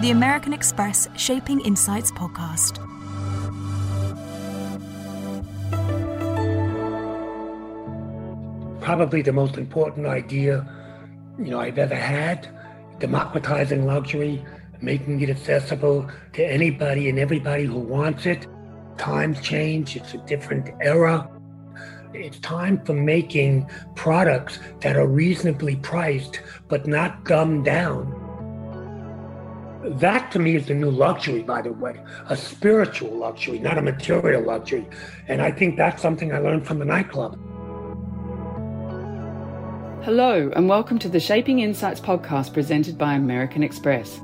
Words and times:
the 0.00 0.10
American 0.10 0.52
Express 0.52 1.08
Shaping 1.16 1.58
Insights 1.60 2.12
podcast. 2.12 2.76
Probably 8.82 9.22
the 9.22 9.32
most 9.32 9.56
important 9.56 10.06
idea, 10.06 10.68
you 11.38 11.46
know, 11.46 11.60
I've 11.60 11.78
ever 11.78 11.94
had, 11.94 12.46
democratizing 12.98 13.86
luxury, 13.86 14.44
making 14.82 15.22
it 15.22 15.30
accessible 15.30 16.10
to 16.34 16.44
anybody 16.44 17.08
and 17.08 17.18
everybody 17.18 17.64
who 17.64 17.78
wants 17.78 18.26
it. 18.26 18.46
Times 18.98 19.40
change, 19.40 19.96
it's 19.96 20.12
a 20.12 20.18
different 20.18 20.68
era. 20.82 21.26
It's 22.12 22.38
time 22.40 22.84
for 22.84 22.92
making 22.92 23.70
products 23.94 24.58
that 24.82 24.96
are 24.96 25.06
reasonably 25.06 25.76
priced 25.76 26.42
but 26.68 26.86
not 26.86 27.24
dumbed 27.24 27.64
down 27.64 28.15
that 29.90 30.30
to 30.32 30.38
me 30.38 30.56
is 30.56 30.66
the 30.66 30.74
new 30.74 30.90
luxury, 30.90 31.42
by 31.42 31.62
the 31.62 31.72
way, 31.72 32.00
a 32.28 32.36
spiritual 32.36 33.16
luxury, 33.16 33.58
not 33.58 33.78
a 33.78 33.82
material 33.82 34.42
luxury. 34.42 34.86
And 35.28 35.40
I 35.40 35.50
think 35.50 35.76
that's 35.76 36.02
something 36.02 36.32
I 36.32 36.38
learned 36.38 36.66
from 36.66 36.78
the 36.78 36.84
nightclub. 36.84 37.38
Hello, 40.02 40.50
and 40.54 40.68
welcome 40.68 40.98
to 41.00 41.08
the 41.08 41.20
Shaping 41.20 41.60
Insights 41.60 42.00
podcast 42.00 42.52
presented 42.52 42.96
by 42.98 43.14
American 43.14 43.62
Express, 43.62 44.20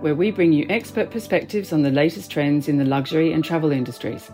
where 0.00 0.14
we 0.14 0.30
bring 0.30 0.52
you 0.52 0.66
expert 0.68 1.10
perspectives 1.10 1.72
on 1.72 1.82
the 1.82 1.90
latest 1.90 2.30
trends 2.30 2.68
in 2.68 2.78
the 2.78 2.84
luxury 2.84 3.32
and 3.32 3.44
travel 3.44 3.72
industries. 3.72 4.30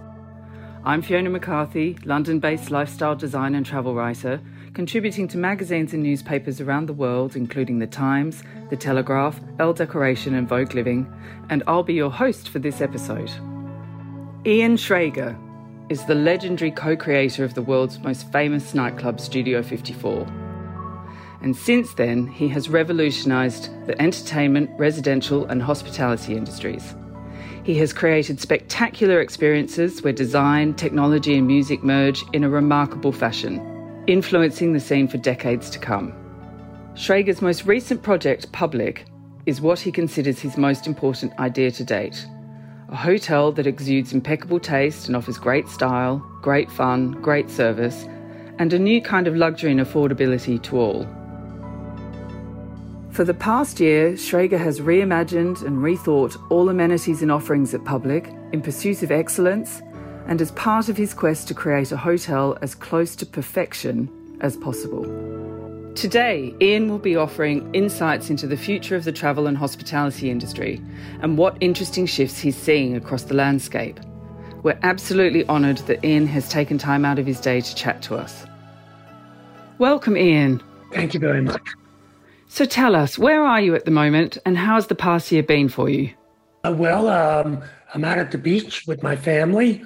I'm 0.85 1.01
Fiona 1.01 1.31
McCarthy, 1.31 1.99
London 2.05 2.39
based 2.39 2.71
lifestyle 2.71 3.17
design 3.17 3.55
and 3.55 3.65
travel 3.65 3.95
writer 3.95 4.41
contributing 4.75 5.29
to 5.29 5.39
magazines 5.39 5.93
and 5.93 6.03
newspapers 6.03 6.61
around 6.61 6.87
the 6.87 6.93
world, 6.93 7.37
including 7.37 7.79
The 7.79 7.87
Times, 7.87 8.43
The 8.71 8.77
Telegraph, 8.77 9.41
Elle 9.61 9.73
Decoration, 9.73 10.35
and 10.35 10.49
Vogue 10.49 10.75
Living, 10.75 11.11
and 11.49 11.63
I'll 11.69 11.85
be 11.85 11.95
your 11.95 12.11
host 12.11 12.49
for 12.49 12.59
this 12.59 12.81
episode. 12.81 13.31
Ian 14.45 14.77
Schrager 14.77 15.39
is 15.89 16.05
the 16.07 16.17
legendary 16.17 16.73
co 16.73 16.97
creator 16.97 17.45
of 17.45 17.55
the 17.55 17.63
world's 17.63 18.01
most 18.01 18.31
famous 18.33 18.75
nightclub, 18.75 19.21
Studio 19.21 19.63
54. 19.63 20.27
And 21.41 21.55
since 21.55 21.95
then, 21.95 22.27
he 22.27 22.49
has 22.49 22.69
revolutionised 22.69 23.71
the 23.87 24.01
entertainment, 24.03 24.71
residential, 24.77 25.45
and 25.47 25.63
hospitality 25.63 26.35
industries. 26.35 26.95
He 27.63 27.79
has 27.79 27.93
created 27.93 28.41
spectacular 28.41 29.21
experiences 29.21 30.03
where 30.03 30.13
design, 30.13 30.75
technology, 30.75 31.37
and 31.37 31.47
music 31.47 31.85
merge 31.85 32.25
in 32.33 32.45
a 32.45 32.49
remarkable 32.49 33.13
fashion 33.13 33.71
influencing 34.07 34.73
the 34.73 34.81
scene 34.81 35.09
for 35.09 35.19
decades 35.19 35.71
to 35.71 35.79
come. 35.79 36.13
Schrager's 36.95 37.43
most 37.43 37.65
recent 37.67 38.03
project, 38.03 38.51
Public, 38.53 39.07
is 39.47 39.61
what 39.61 39.81
he 39.81 39.91
considers 39.91 40.39
his 40.39 40.57
most 40.57 40.87
important 40.87 41.33
idea 41.39 41.71
to 41.73 41.85
date. 41.85 42.27
A 42.89 42.97
hotel 42.97 43.51
that 43.53 43.67
exudes 43.67 44.13
impeccable 44.13 44.61
taste 44.61 45.09
and 45.09 45.17
offers 45.17 45.39
great 45.39 45.69
style, 45.69 46.19
great 46.41 46.71
fun, 46.71 47.13
great 47.23 47.51
service, 47.51 48.07
and 48.59 48.73
a 48.73 48.79
new 48.79 49.03
kind 49.03 49.27
of 49.27 49.37
luxury 49.37 49.73
and 49.73 49.81
affordability 49.81 50.63
to 50.63 50.79
all. 50.79 51.07
For 53.11 53.25
the 53.25 53.35
past 53.35 53.81
year, 53.81 54.13
Schrager 54.13 54.59
has 54.59 54.81
reimagined 54.81 55.65
and 55.65 55.79
rethought 55.79 56.37
all 56.51 56.69
amenities 56.69 57.23
and 57.23 57.31
offerings 57.31 57.73
at 57.75 57.85
Public 57.85 58.33
in 58.53 58.61
pursuit 58.61 59.03
of 59.03 59.11
excellence 59.11 59.83
and 60.27 60.41
as 60.41 60.53
part 60.53 60.89
of 60.89 60.97
his 60.97 61.15
quest 61.15 61.49
to 61.49 61.55
create 61.55 61.93
a 61.93 61.97
hotel 61.97 62.57
as 62.63 62.75
close 62.75 63.15
to 63.17 63.27
perfection 63.27 64.09
as 64.41 64.57
possible. 64.57 65.05
Today, 65.95 66.53
Ian 66.61 66.89
will 66.89 66.99
be 66.99 67.15
offering 67.15 67.73
insights 67.73 68.29
into 68.29 68.47
the 68.47 68.57
future 68.57 68.97
of 68.97 69.05
the 69.05 69.13
travel 69.13 69.47
and 69.47 69.57
hospitality 69.57 70.29
industry 70.29 70.83
and 71.21 71.39
what 71.39 71.57
interesting 71.61 72.05
shifts 72.05 72.41
he's 72.41 72.57
seeing 72.57 72.97
across 72.97 73.25
the 73.25 73.35
landscape. 73.35 74.01
We're 74.65 74.79
absolutely 74.83 75.47
honoured 75.49 75.79
that 75.87 76.05
Ian 76.05 76.27
has 76.27 76.49
taken 76.49 76.79
time 76.79 77.05
out 77.05 77.19
of 77.19 77.27
his 77.27 77.41
day 77.41 77.61
to 77.61 77.75
chat 77.75 78.03
to 78.03 78.17
us. 78.17 78.45
Welcome, 79.79 80.17
Ian. 80.17 80.63
Thank 80.93 81.15
you 81.15 81.21
very 81.21 81.43
much. 81.43 81.63
So 82.49 82.65
tell 82.65 82.97
us, 82.97 83.19
where 83.19 83.45
are 83.45 83.61
you 83.61 83.75
at 83.75 83.85
the 83.85 83.91
moment 83.91 84.39
and 84.47 84.57
how 84.57 84.77
has 84.77 84.87
the 84.87 84.95
past 84.95 85.31
year 85.31 85.43
been 85.43 85.69
for 85.69 85.89
you? 85.89 86.13
Uh, 86.65 86.73
well, 86.73 87.09
um, 87.09 87.63
I'm 87.93 88.05
out 88.05 88.19
at 88.19 88.31
the 88.31 88.39
beach 88.39 88.87
with 88.87 89.03
my 89.03 89.17
family. 89.17 89.83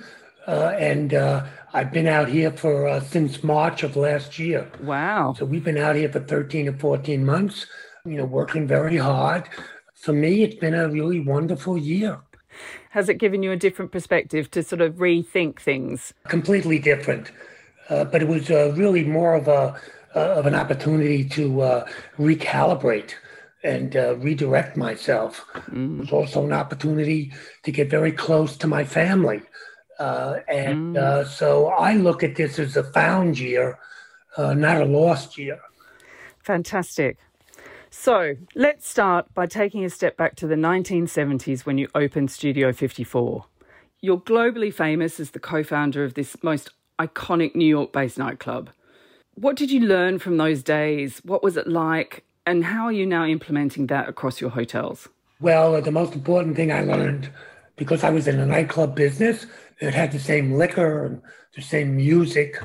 Uh, 0.48 0.74
and 0.78 1.12
uh, 1.12 1.44
I've 1.74 1.92
been 1.92 2.06
out 2.06 2.28
here 2.28 2.50
for 2.50 2.88
uh, 2.88 3.00
since 3.00 3.44
March 3.44 3.82
of 3.82 3.96
last 3.96 4.38
year. 4.38 4.66
Wow! 4.80 5.34
So 5.38 5.44
we've 5.44 5.62
been 5.62 5.76
out 5.76 5.94
here 5.94 6.10
for 6.10 6.20
13 6.20 6.68
or 6.68 6.72
14 6.72 7.24
months. 7.24 7.66
You 8.06 8.16
know, 8.16 8.24
working 8.24 8.66
very 8.66 8.96
hard. 8.96 9.46
For 9.94 10.14
me, 10.14 10.42
it's 10.42 10.54
been 10.54 10.72
a 10.72 10.88
really 10.88 11.20
wonderful 11.20 11.76
year. 11.76 12.20
Has 12.90 13.10
it 13.10 13.18
given 13.18 13.42
you 13.42 13.52
a 13.52 13.56
different 13.56 13.92
perspective 13.92 14.50
to 14.52 14.62
sort 14.62 14.80
of 14.80 14.94
rethink 14.94 15.60
things? 15.60 16.14
Completely 16.28 16.78
different, 16.78 17.30
uh, 17.90 18.04
but 18.04 18.22
it 18.22 18.28
was 18.28 18.50
uh, 18.50 18.72
really 18.74 19.04
more 19.04 19.34
of 19.34 19.48
a 19.48 19.78
of 20.14 20.46
an 20.46 20.54
opportunity 20.54 21.28
to 21.28 21.84
recalibrate 22.18 23.12
and 23.62 23.96
uh, 23.96 24.16
redirect 24.16 24.76
myself. 24.76 25.44
Mm. 25.70 25.98
It 25.98 26.00
was 26.00 26.12
also 26.12 26.44
an 26.44 26.52
opportunity 26.52 27.32
to 27.64 27.72
get 27.72 27.90
very 27.90 28.12
close 28.12 28.56
to 28.56 28.66
my 28.66 28.84
family. 28.84 29.42
Uh, 29.98 30.38
and 30.48 30.96
mm. 30.96 30.98
uh, 30.98 31.24
so 31.24 31.68
I 31.68 31.94
look 31.94 32.22
at 32.22 32.36
this 32.36 32.58
as 32.58 32.76
a 32.76 32.84
found 32.84 33.38
year, 33.38 33.78
uh, 34.36 34.54
not 34.54 34.80
a 34.80 34.84
lost 34.84 35.36
year. 35.36 35.60
Fantastic. 36.42 37.18
So 37.90 38.34
let's 38.54 38.88
start 38.88 39.32
by 39.34 39.46
taking 39.46 39.84
a 39.84 39.90
step 39.90 40.16
back 40.16 40.36
to 40.36 40.46
the 40.46 40.54
1970s 40.54 41.66
when 41.66 41.78
you 41.78 41.88
opened 41.94 42.30
Studio 42.30 42.72
54. 42.72 43.46
You're 44.00 44.20
globally 44.20 44.72
famous 44.72 45.18
as 45.18 45.30
the 45.30 45.40
co 45.40 45.64
founder 45.64 46.04
of 46.04 46.14
this 46.14 46.36
most 46.42 46.70
iconic 46.98 47.54
New 47.54 47.66
York 47.66 47.92
based 47.92 48.18
nightclub. 48.18 48.70
What 49.34 49.56
did 49.56 49.70
you 49.70 49.80
learn 49.80 50.18
from 50.18 50.36
those 50.36 50.62
days? 50.62 51.20
What 51.24 51.42
was 51.42 51.56
it 51.56 51.66
like? 51.66 52.24
And 52.46 52.64
how 52.64 52.84
are 52.84 52.92
you 52.92 53.06
now 53.06 53.24
implementing 53.24 53.86
that 53.88 54.08
across 54.08 54.40
your 54.40 54.50
hotels? 54.50 55.08
Well, 55.40 55.80
the 55.80 55.92
most 55.92 56.14
important 56.14 56.56
thing 56.56 56.72
I 56.72 56.82
learned 56.82 57.30
because 57.76 58.02
I 58.02 58.10
was 58.10 58.26
in 58.26 58.38
the 58.38 58.46
nightclub 58.46 58.94
business 58.94 59.46
it 59.80 59.94
had 59.94 60.12
the 60.12 60.18
same 60.18 60.52
liquor 60.54 61.04
and 61.04 61.22
the 61.54 61.62
same 61.62 61.96
music 61.96 62.60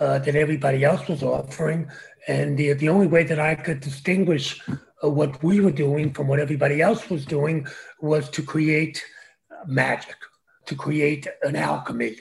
uh, 0.00 0.18
that 0.20 0.36
everybody 0.36 0.84
else 0.84 1.06
was 1.08 1.22
offering. 1.22 1.90
And 2.26 2.58
the, 2.58 2.74
the 2.74 2.88
only 2.88 3.06
way 3.06 3.24
that 3.24 3.38
I 3.38 3.54
could 3.54 3.80
distinguish 3.80 4.60
uh, 4.68 5.08
what 5.08 5.42
we 5.42 5.60
were 5.60 5.72
doing 5.72 6.12
from 6.12 6.28
what 6.28 6.40
everybody 6.40 6.80
else 6.80 7.08
was 7.08 7.24
doing 7.24 7.66
was 8.00 8.28
to 8.30 8.42
create 8.42 9.04
magic, 9.66 10.16
to 10.66 10.74
create 10.74 11.26
an 11.42 11.56
alchemy. 11.56 12.16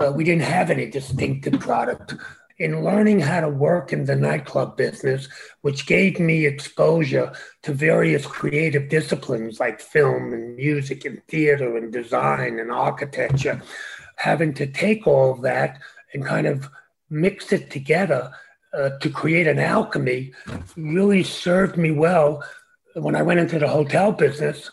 Uh, 0.00 0.12
we 0.14 0.24
didn't 0.24 0.42
have 0.42 0.70
any 0.70 0.86
distinctive 0.86 1.60
product 1.60 2.14
in 2.58 2.84
learning 2.84 3.20
how 3.20 3.40
to 3.40 3.48
work 3.48 3.92
in 3.92 4.04
the 4.04 4.14
nightclub 4.14 4.76
business, 4.76 5.28
which 5.62 5.86
gave 5.86 6.20
me 6.20 6.46
exposure 6.46 7.32
to 7.62 7.72
various 7.72 8.24
creative 8.26 8.88
disciplines 8.88 9.58
like 9.58 9.80
film 9.80 10.32
and 10.32 10.54
music 10.56 11.04
and 11.04 11.20
theater 11.26 11.76
and 11.76 11.92
design 11.92 12.58
and 12.60 12.70
architecture, 12.70 13.60
having 14.16 14.54
to 14.54 14.66
take 14.66 15.06
all 15.06 15.32
of 15.32 15.42
that 15.42 15.78
and 16.14 16.24
kind 16.24 16.46
of 16.46 16.68
mix 17.10 17.52
it 17.52 17.70
together 17.70 18.32
uh, 18.74 18.90
to 19.00 19.10
create 19.10 19.46
an 19.46 19.58
alchemy 19.58 20.32
really 20.76 21.22
served 21.22 21.76
me 21.76 21.90
well 21.90 22.42
when 22.94 23.16
I 23.16 23.22
went 23.22 23.40
into 23.40 23.58
the 23.58 23.68
hotel 23.68 24.12
business 24.12 24.70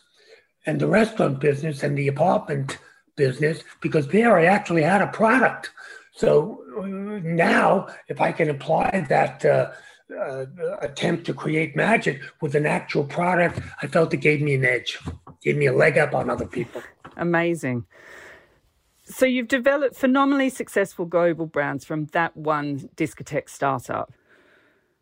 and 0.65 0.79
the 0.79 0.87
restaurant 0.87 1.39
business 1.39 1.83
and 1.83 1.97
the 1.97 2.07
apartment 2.07 2.77
business, 3.15 3.63
because 3.81 4.07
there 4.07 4.37
I 4.37 4.45
actually 4.45 4.83
had 4.83 5.01
a 5.01 5.07
product 5.07 5.71
so 6.19 6.61
now, 7.23 7.87
if 8.09 8.19
I 8.19 8.33
can 8.33 8.49
apply 8.49 9.05
that 9.07 9.45
uh, 9.45 9.71
uh, 10.13 10.45
attempt 10.81 11.25
to 11.27 11.33
create 11.33 11.77
magic 11.77 12.19
with 12.41 12.55
an 12.55 12.65
actual 12.65 13.05
product, 13.05 13.61
I 13.81 13.87
felt 13.87 14.13
it 14.13 14.17
gave 14.17 14.41
me 14.41 14.55
an 14.55 14.65
edge, 14.65 14.99
gave 15.41 15.55
me 15.55 15.67
a 15.67 15.73
leg 15.73 15.97
up 15.97 16.13
on 16.13 16.29
other 16.29 16.45
people. 16.45 16.83
Amazing. 17.15 17.85
So 19.09 19.25
you've 19.25 19.47
developed 19.47 19.95
phenomenally 19.95 20.49
successful 20.49 21.05
global 21.05 21.47
brands 21.47 21.83
from 21.83 22.05
that 22.13 22.37
one 22.37 22.89
discotheque 22.95 23.49
startup. 23.49 24.13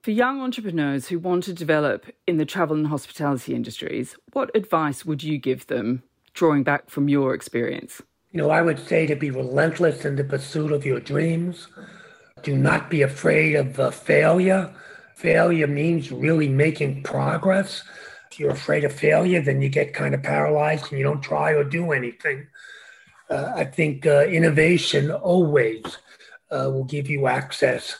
For 0.02 0.12
young 0.12 0.40
entrepreneurs 0.40 1.10
who 1.10 1.20
want 1.20 1.44
to 1.44 1.54
develop 1.54 2.06
in 2.26 2.38
the 2.38 2.46
travel 2.46 2.78
and 2.78 2.88
hospitality 2.88 3.54
industries, 3.54 4.16
what 4.32 4.56
advice 4.56 5.06
would 5.06 5.24
you 5.24 5.38
give 5.38 5.68
them, 5.68 6.04
drawing 6.34 6.64
back 6.64 6.90
from 6.90 7.10
your 7.10 7.34
experience? 7.34 8.02
You 8.32 8.40
know, 8.40 8.50
I 8.50 8.62
would 8.62 8.80
say 8.80 9.06
to 9.08 9.16
be 9.16 9.30
relentless 9.30 10.06
in 10.06 10.16
the 10.16 10.24
pursuit 10.24 10.72
of 10.72 10.86
your 10.86 11.02
dreams. 11.02 11.68
Do 12.44 12.56
not 12.56 12.90
be 12.90 13.02
afraid 13.02 13.56
of 13.56 13.78
uh, 13.78 13.92
failure. 13.92 14.74
Failure 15.16 15.68
means 15.68 16.14
really 16.14 16.48
making 16.48 17.04
progress. 17.04 17.84
If 18.32 18.40
you're 18.40 18.52
afraid 18.52 18.86
of 18.86 18.94
failure, 18.94 19.42
then 19.42 19.62
you 19.62 19.68
get 19.68 19.94
kind 19.94 20.16
of 20.16 20.24
paralyzed 20.24 20.92
and 20.92 20.98
you 20.98 21.04
don't 21.04 21.22
try 21.22 21.52
or 21.52 21.66
do 21.66 21.92
anything. 21.92 22.48
Uh, 23.30 23.52
I 23.56 23.66
think 23.66 24.06
uh, 24.06 24.26
innovation 24.26 25.12
always 25.12 25.84
uh, 26.52 26.70
will 26.72 26.86
give 26.86 27.10
you 27.10 27.28
access 27.28 27.98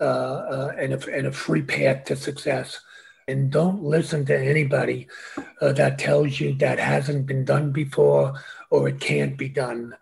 uh, 0.00 0.70
and, 0.78 0.94
a, 0.94 1.16
and 1.16 1.26
a 1.28 1.32
free 1.32 1.62
path 1.62 2.04
to 2.06 2.16
success. 2.16 2.80
And 3.26 3.50
don't 3.50 3.82
listen 3.82 4.26
to 4.26 4.38
anybody 4.38 5.08
that 5.60 5.98
tells 5.98 6.38
you 6.40 6.54
that 6.56 6.78
hasn't 6.78 7.24
been 7.24 7.46
done 7.46 7.72
before 7.72 8.34
or 8.68 8.88
it 8.88 9.00
can't 9.00 9.38
be 9.38 9.48
done. 9.48 9.96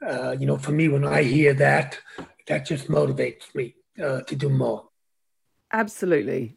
You 0.00 0.46
know, 0.46 0.58
for 0.58 0.70
me, 0.70 0.86
when 0.86 1.04
I 1.04 1.24
hear 1.24 1.54
that, 1.54 1.98
that 2.46 2.66
just 2.66 2.86
motivates 2.86 3.52
me 3.52 3.74
to 3.96 4.22
do 4.36 4.48
more. 4.48 4.84
Absolutely. 5.72 6.56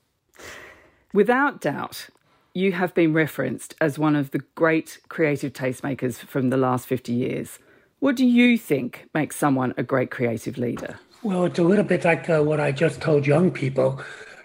Without 1.11 1.59
doubt, 1.59 2.09
you 2.53 2.73
have 2.73 2.93
been 2.93 3.13
referenced 3.13 3.75
as 3.79 3.97
one 3.97 4.15
of 4.15 4.31
the 4.31 4.39
great 4.55 4.99
creative 5.09 5.53
tastemakers 5.53 6.17
from 6.17 6.49
the 6.49 6.57
last 6.57 6.87
50 6.87 7.13
years. 7.13 7.59
What 7.99 8.15
do 8.15 8.25
you 8.25 8.57
think 8.57 9.07
makes 9.13 9.35
someone 9.35 9.73
a 9.77 9.83
great 9.83 10.11
creative 10.11 10.57
leader? 10.57 10.99
Well, 11.23 11.45
it's 11.45 11.59
a 11.59 11.63
little 11.63 11.83
bit 11.83 12.03
like 12.03 12.29
uh, 12.29 12.41
what 12.41 12.59
I 12.59 12.71
just 12.71 12.99
told 12.99 13.27
young 13.27 13.51
people. 13.51 14.01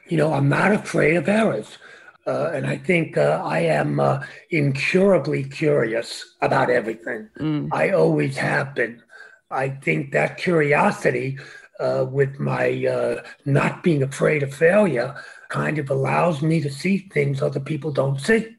You 0.09 0.19
know, 0.19 0.33
I'm 0.33 0.49
not 0.49 0.73
afraid 0.73 1.17
of 1.17 1.29
errors. 1.29 1.79
Uh, 2.27 2.51
and 2.53 2.67
I 2.67 2.77
think 2.77 3.17
uh, 3.17 3.41
I 3.45 3.61
am 3.61 4.01
uh, 4.01 4.23
incurably 4.51 5.45
curious 5.45 6.35
about 6.43 6.71
everything. 6.71 7.29
Mm. 7.39 7.69
I 7.73 7.91
always 7.91 8.37
have 8.37 8.75
been. 8.75 9.03
I 9.51 9.69
think 9.69 10.13
that 10.13 10.37
curiosity, 10.37 11.39
uh, 11.79 12.05
with 12.11 12.41
my 12.41 12.85
uh, 12.85 13.23
not 13.45 13.85
being 13.85 14.03
afraid 14.03 14.43
of 14.43 14.53
failure, 14.53 15.15
kind 15.49 15.79
of 15.79 15.91
allows 15.91 16.43
me 16.43 16.61
to 16.61 16.71
see 16.71 16.99
things 16.99 17.43
other 17.43 17.61
people 17.61 17.91
don't 17.91 18.21
see 18.21 18.57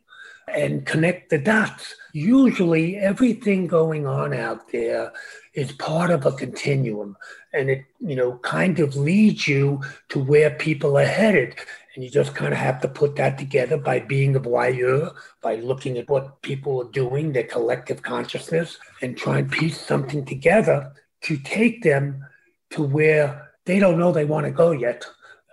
and 0.47 0.85
connect 0.85 1.29
the 1.29 1.37
dots. 1.37 1.95
Usually, 2.13 2.97
everything 2.97 3.67
going 3.67 4.07
on 4.07 4.33
out 4.33 4.71
there 4.71 5.11
is 5.53 5.71
part 5.73 6.09
of 6.09 6.25
a 6.25 6.31
continuum 6.31 7.17
and 7.53 7.69
it, 7.69 7.85
you 7.99 8.15
know, 8.15 8.37
kind 8.39 8.79
of 8.79 8.95
leads 8.95 9.47
you 9.47 9.81
to 10.09 10.19
where 10.19 10.51
people 10.51 10.97
are 10.97 11.05
headed. 11.05 11.55
And 11.95 12.03
you 12.03 12.09
just 12.09 12.35
kind 12.35 12.53
of 12.53 12.59
have 12.59 12.79
to 12.81 12.87
put 12.87 13.15
that 13.15 13.37
together 13.37 13.77
by 13.77 13.99
being 13.99 14.35
a 14.35 14.39
voyeur, 14.39 15.13
by 15.41 15.55
looking 15.55 15.97
at 15.97 16.09
what 16.09 16.41
people 16.43 16.81
are 16.81 16.91
doing, 16.91 17.33
their 17.33 17.43
collective 17.43 18.03
consciousness, 18.03 18.77
and 19.01 19.17
try 19.17 19.39
and 19.39 19.51
piece 19.51 19.79
something 19.79 20.23
together 20.23 20.93
to 21.21 21.37
take 21.37 21.83
them 21.83 22.23
to 22.69 22.83
where 22.83 23.51
they 23.65 23.79
don't 23.79 23.99
know 23.99 24.11
they 24.11 24.25
want 24.25 24.45
to 24.45 24.51
go 24.51 24.71
yet, 24.71 25.05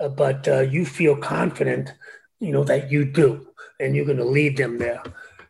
but 0.09 0.47
uh, 0.49 0.61
you 0.61 0.85
feel 0.85 1.17
confident, 1.17 1.93
you 2.41 2.53
know, 2.53 2.65
that 2.65 2.91
you 2.91 3.05
do, 3.05 3.47
and 3.81 3.95
you're 3.95 4.05
going 4.05 4.19
to 4.19 4.25
lead 4.25 4.57
them 4.57 4.79
there. 4.79 5.03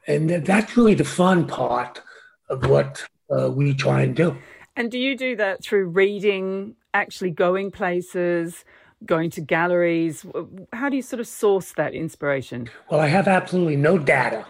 And 0.06 0.30
that's 0.30 0.76
really 0.76 0.94
the 0.94 1.04
fun 1.04 1.46
part 1.46 2.02
of 2.48 2.68
what 2.68 3.06
uh, 3.30 3.50
we 3.50 3.74
try 3.74 4.02
and 4.02 4.14
do. 4.14 4.36
And 4.76 4.90
do 4.90 4.98
you 4.98 5.16
do 5.16 5.36
that 5.36 5.62
through 5.62 5.86
reading, 5.86 6.74
actually 6.92 7.30
going 7.30 7.70
places, 7.70 8.64
going 9.06 9.30
to 9.30 9.40
galleries? 9.40 10.26
How 10.72 10.88
do 10.88 10.96
you 10.96 11.02
sort 11.02 11.20
of 11.20 11.28
source 11.28 11.72
that 11.74 11.94
inspiration? 11.94 12.68
Well, 12.90 13.00
I 13.00 13.06
have 13.06 13.28
absolutely 13.28 13.76
no 13.76 13.98
data 13.98 14.44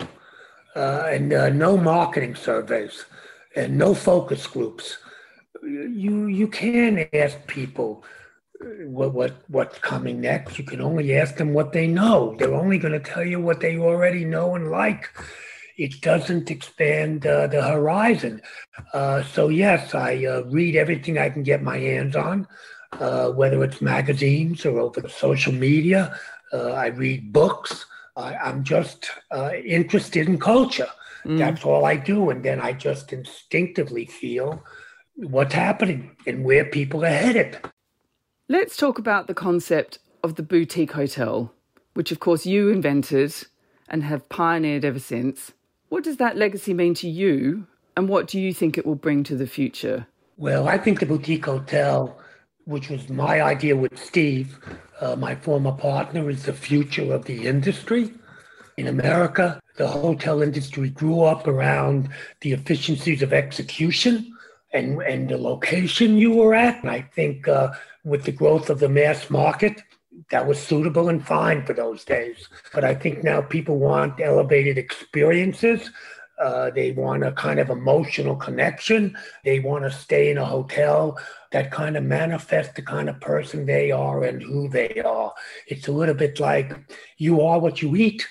uh, 0.74 1.08
and 1.10 1.32
uh, 1.32 1.50
no 1.50 1.76
marketing 1.76 2.34
surveys 2.34 3.04
and 3.54 3.78
no 3.78 3.94
focus 3.94 4.46
groups. 4.46 4.98
You 5.62 6.26
you 6.26 6.48
can 6.48 7.08
ask 7.12 7.46
people 7.46 8.04
uh, 8.04 8.08
what 8.87 9.14
what 9.14 9.34
what's 9.49 9.78
coming 9.78 10.20
next. 10.20 10.58
You 10.58 10.64
can 10.64 10.81
only 10.81 11.14
ask 11.14 11.37
them 11.37 11.55
what 11.55 11.72
they 11.72 11.87
know. 11.87 12.37
They're 12.38 12.55
only 12.55 12.78
going 12.78 12.93
to 13.00 13.11
tell 13.12 13.25
you 13.25 13.40
what 13.40 13.61
they 13.61 13.78
already 13.78 14.25
know 14.25 14.55
and 14.55 14.70
like 14.70 15.11
it 15.76 16.00
doesn't 16.00 16.50
expand 16.50 17.26
uh, 17.26 17.46
the 17.49 17.62
horizon. 17.62 18.40
Uh, 18.93 19.22
so 19.22 19.49
yes, 19.49 19.94
I 19.94 20.25
uh, 20.25 20.43
read 20.44 20.76
everything 20.76 21.19
I 21.19 21.31
can 21.31 21.43
get 21.43 21.62
my 21.62 21.78
hands 21.78 22.16
on, 22.16 22.46
uh, 22.93 23.31
whether 23.31 23.62
it's 23.64 23.81
magazines 23.81 24.64
or 24.64 24.78
over 24.78 25.08
social 25.08 25.52
media. 25.52 26.19
Uh, 26.52 26.72
I 26.72 26.87
read 26.87 27.32
books. 27.32 27.87
I, 28.16 28.49
am 28.49 28.62
just 28.62 29.11
uh, 29.32 29.50
interested 29.64 30.28
in 30.28 30.38
culture. 30.38 30.88
Mm. 31.25 31.38
That's 31.38 31.64
all 31.64 31.84
I 31.84 31.96
do, 31.96 32.31
and 32.31 32.44
then 32.44 32.61
I 32.61 32.72
just 32.72 33.12
instinctively 33.12 34.05
feel 34.06 34.62
what's 35.16 35.55
happening 35.55 36.16
and 36.26 36.44
where 36.44 36.64
people 36.64 37.05
are 37.05 37.08
headed. 37.08 37.58
Let's 38.46 38.76
talk 38.76 38.99
about 38.99 39.26
the 39.26 39.32
concept 39.32 40.00
of 40.23 40.35
the 40.35 40.43
boutique 40.43 40.93
hotel, 40.93 41.55
which 41.94 42.12
of 42.12 42.20
course 42.20 42.44
you 42.44 42.69
invented 42.69 43.35
and 43.88 44.05
have 44.05 44.29
pioneered 44.29 44.85
ever 44.85 44.99
since. 44.99 45.52
What 45.88 46.05
does 46.05 46.19
that 46.19 46.37
legacy 46.37 46.75
mean 46.75 46.93
to 46.96 47.08
you, 47.08 47.67
and 47.96 48.06
what 48.06 48.29
do 48.29 48.38
you 48.38 48.52
think 48.52 48.76
it 48.76 48.85
will 48.85 48.96
bring 48.96 49.25
to 49.25 49.37
the 49.37 49.46
future? 49.46 50.08
Well, 50.37 50.69
I 50.69 50.76
think 50.76 51.00
the 51.00 51.06
boutique 51.06 51.46
hotel, 51.46 52.19
which 52.67 52.91
was 52.91 53.08
my 53.08 53.41
idea 53.41 53.76
with 53.76 53.99
Steve, 53.99 54.58
uh, 55.00 55.17
my 55.17 55.37
former 55.37 55.73
partner, 55.73 56.29
is 56.29 56.43
the 56.43 56.52
future 56.52 57.14
of 57.14 57.25
the 57.25 57.47
industry. 57.47 58.12
In 58.76 58.88
America, 58.88 59.58
the 59.79 59.88
hotel 59.88 60.43
industry 60.43 60.90
grew 60.90 61.23
up 61.23 61.47
around 61.47 62.11
the 62.43 62.52
efficiencies 62.52 63.23
of 63.23 63.32
execution 63.32 64.33
and, 64.75 65.00
and 65.03 65.29
the 65.29 65.38
location 65.38 66.19
you 66.19 66.32
were 66.32 66.55
at. 66.55 66.82
And 66.82 66.91
I 66.91 67.03
think 67.03 67.49
uh, 67.49 67.73
with 68.05 68.25
the 68.25 68.32
growth 68.32 68.69
of 68.69 68.81
the 68.81 68.88
mass 68.88 69.31
market, 69.31 69.81
that 70.31 70.47
was 70.47 70.59
suitable 70.61 71.09
and 71.09 71.25
fine 71.25 71.65
for 71.65 71.73
those 71.73 72.05
days. 72.05 72.49
But 72.73 72.85
I 72.85 72.94
think 72.94 73.25
now 73.25 73.41
people 73.41 73.79
want 73.79 74.21
elevated 74.21 74.76
experiences. 74.76 75.91
Uh, 76.38 76.71
they 76.71 76.91
want 76.91 77.25
a 77.25 77.32
kind 77.32 77.61
of 77.61 77.71
emotional 77.71 78.35
connection. 78.35 79.17
They 79.44 79.61
want 79.61 79.85
to 79.85 79.91
stay 79.91 80.31
in 80.31 80.38
a 80.38 80.44
hotel 80.44 81.19
that 81.53 81.71
kind 81.71 81.97
of 81.97 82.03
manifests 82.03 82.75
the 82.75 82.82
kind 82.82 83.09
of 83.09 83.21
person 83.21 83.67
they 83.67 83.93
are 83.93 84.25
and 84.25 84.43
who 84.43 84.69
they 84.69 85.00
are. 85.05 85.32
It's 85.69 85.87
a 85.87 85.93
little 85.93 86.15
bit 86.15 86.41
like 86.41 86.76
you 87.19 87.41
are 87.41 87.61
what 87.61 87.81
you 87.82 87.94
eat. 87.94 88.26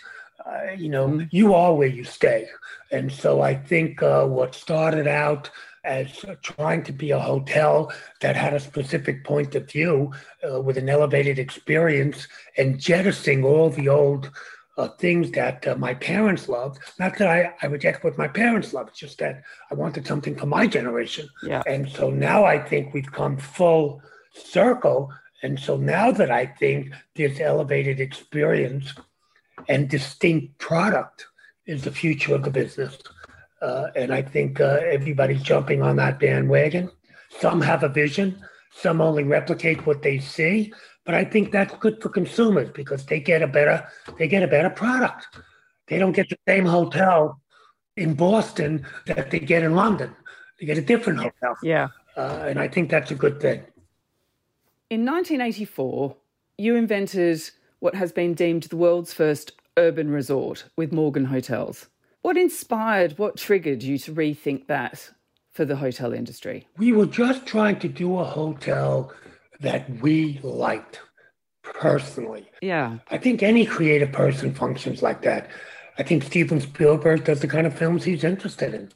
Uh, 0.45 0.72
you 0.78 0.90
know, 0.90 1.07
mm-hmm. 1.07 1.28
you 1.31 1.54
are 1.54 1.74
where 1.74 1.88
you 1.88 2.04
stay. 2.04 2.48
And 2.92 3.10
so 3.10 3.42
I 3.42 3.56
think 3.56 4.04
uh, 4.04 4.25
what 4.25 4.54
started 4.54 5.07
out 5.07 5.50
as 5.83 6.25
trying 6.41 6.83
to 6.83 6.94
be 6.94 7.12
a 7.12 7.19
hotel 7.19 7.91
that 8.21 8.35
had 8.35 8.53
a 8.53 8.59
specific 8.59 9.24
point 9.24 9.56
of 9.56 9.69
view 9.69 10.12
uh, 10.50 10.62
with 10.62 10.77
an 10.77 10.89
elevated 10.89 11.39
experience 11.39 12.27
and 12.57 12.80
jettisoning 12.80 13.44
all 13.44 13.69
the 13.69 13.89
old 13.89 14.31
uh, 14.77 14.88
things 14.88 15.31
that 15.31 15.68
uh, 15.68 15.75
my 15.75 15.94
parents 15.94 16.50
loved. 16.50 16.80
Not 17.00 17.18
that 17.18 17.27
I, 17.27 17.53
I 17.62 17.68
reject 17.69 18.03
what 18.03 18.18
my 18.18 18.27
parents 18.27 18.74
loved, 18.74 18.97
just 18.97 19.19
that 19.19 19.44
I 19.69 19.75
wanted 19.75 20.07
something 20.07 20.35
for 20.35 20.45
my 20.45 20.68
generation. 20.68 21.30
Yeah. 21.44 21.62
And 21.68 21.89
so 21.89 22.09
now 22.09 22.45
I 22.45 22.59
think 22.59 22.94
we've 22.94 23.12
come 23.12 23.38
full 23.38 24.01
circle. 24.33 25.12
And 25.44 25.59
so 25.59 25.77
now 25.77 26.12
that 26.12 26.31
I 26.31 26.45
think 26.45 26.94
this 27.15 27.39
elevated 27.39 28.00
experience 28.00 28.94
and 29.68 29.90
distinct 29.90 30.57
product 30.57 31.28
is 31.66 31.83
the 31.83 31.92
future 31.92 32.33
of 32.33 32.44
the 32.44 32.49
business. 32.49 32.97
Uh, 33.63 33.89
and 33.95 34.13
I 34.13 34.21
think 34.21 34.59
uh, 34.59 34.79
everybody's 34.83 35.41
jumping 35.41 35.81
on 35.81 35.95
that 35.95 36.19
bandwagon. 36.19 36.91
Some 37.39 37.61
have 37.61 37.83
a 37.83 37.89
vision, 37.89 38.37
some 38.75 38.99
only 38.99 39.23
replicate 39.23 39.85
what 39.87 40.01
they 40.01 40.19
see. 40.19 40.73
But 41.05 41.15
I 41.15 41.23
think 41.23 41.51
that's 41.51 41.73
good 41.75 42.01
for 42.01 42.09
consumers 42.09 42.69
because 42.71 43.05
they 43.05 43.21
get 43.21 43.41
a 43.41 43.47
better 43.47 43.87
they 44.17 44.27
get 44.27 44.43
a 44.43 44.47
better 44.47 44.69
product. 44.69 45.27
They 45.87 45.97
don't 45.97 46.11
get 46.11 46.29
the 46.29 46.37
same 46.47 46.65
hotel 46.65 47.41
in 47.95 48.15
Boston 48.15 48.85
that 49.05 49.31
they 49.31 49.39
get 49.39 49.63
in 49.63 49.75
London. 49.75 50.13
They 50.59 50.65
get 50.65 50.77
a 50.77 50.81
different 50.81 51.19
hotel. 51.19 51.57
Yeah. 51.63 51.87
Uh, 52.17 52.45
and 52.47 52.59
I 52.59 52.67
think 52.67 52.89
that's 52.89 53.11
a 53.11 53.15
good 53.15 53.41
thing. 53.41 53.63
In 54.89 55.05
1984, 55.05 56.15
you 56.57 56.75
invented 56.75 57.41
what 57.79 57.95
has 57.95 58.11
been 58.11 58.33
deemed 58.33 58.63
the 58.63 58.77
world's 58.77 59.13
first 59.13 59.53
urban 59.77 60.09
resort 60.11 60.65
with 60.77 60.91
Morgan 60.91 61.25
Hotels. 61.25 61.87
What 62.23 62.37
inspired, 62.37 63.18
what 63.18 63.35
triggered 63.35 63.83
you 63.83 63.97
to 63.99 64.13
rethink 64.13 64.68
that 64.68 65.11
for 65.51 65.65
the 65.65 65.75
hotel 65.75 66.13
industry? 66.13 66.65
We 66.77 66.94
were 66.94 67.06
just 67.06 67.45
trying 67.45 67.80
to 67.80 67.89
do 67.89 68.18
a 68.18 68.23
hotel 68.23 69.11
that 69.59 69.89
we 70.01 70.39
liked 70.42 71.01
personally. 71.63 72.49
Yeah. 72.61 72.99
I 73.11 73.18
think 73.18 73.44
any 73.44 73.65
creative 73.65 74.13
person 74.13 74.53
functions 74.53 75.01
like 75.01 75.21
that. 75.23 75.49
I 75.97 76.03
think 76.03 76.23
Steven 76.23 76.61
Spielberg 76.61 77.25
does 77.25 77.42
the 77.42 77.47
kind 77.47 77.68
of 77.68 77.77
films 77.77 78.06
he's 78.06 78.23
interested 78.23 78.73
in. 78.73 78.94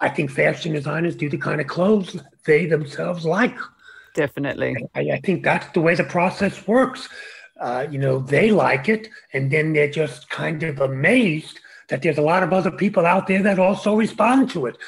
I 0.00 0.08
think 0.08 0.30
fashion 0.30 0.72
designers 0.72 1.14
do 1.14 1.28
the 1.28 1.36
kind 1.36 1.60
of 1.60 1.66
clothes 1.66 2.16
they 2.46 2.64
themselves 2.64 3.26
like. 3.26 3.58
Definitely. 4.14 4.74
I, 4.94 5.00
I 5.00 5.20
think 5.20 5.44
that's 5.44 5.70
the 5.74 5.82
way 5.82 5.94
the 5.94 6.04
process 6.04 6.66
works. 6.66 7.10
Uh, 7.60 7.86
you 7.90 7.98
know, 7.98 8.20
they 8.20 8.52
like 8.52 8.88
it, 8.88 9.10
and 9.34 9.50
then 9.50 9.74
they're 9.74 9.90
just 9.90 10.30
kind 10.30 10.62
of 10.62 10.80
amazed 10.80 11.60
that 11.90 12.02
there's 12.02 12.18
a 12.18 12.22
lot 12.22 12.42
of 12.42 12.52
other 12.52 12.70
people 12.70 13.04
out 13.04 13.26
there 13.26 13.42
that 13.42 13.58
also 13.58 13.94
respond 13.94 14.50
to 14.50 14.66
it. 14.66 14.78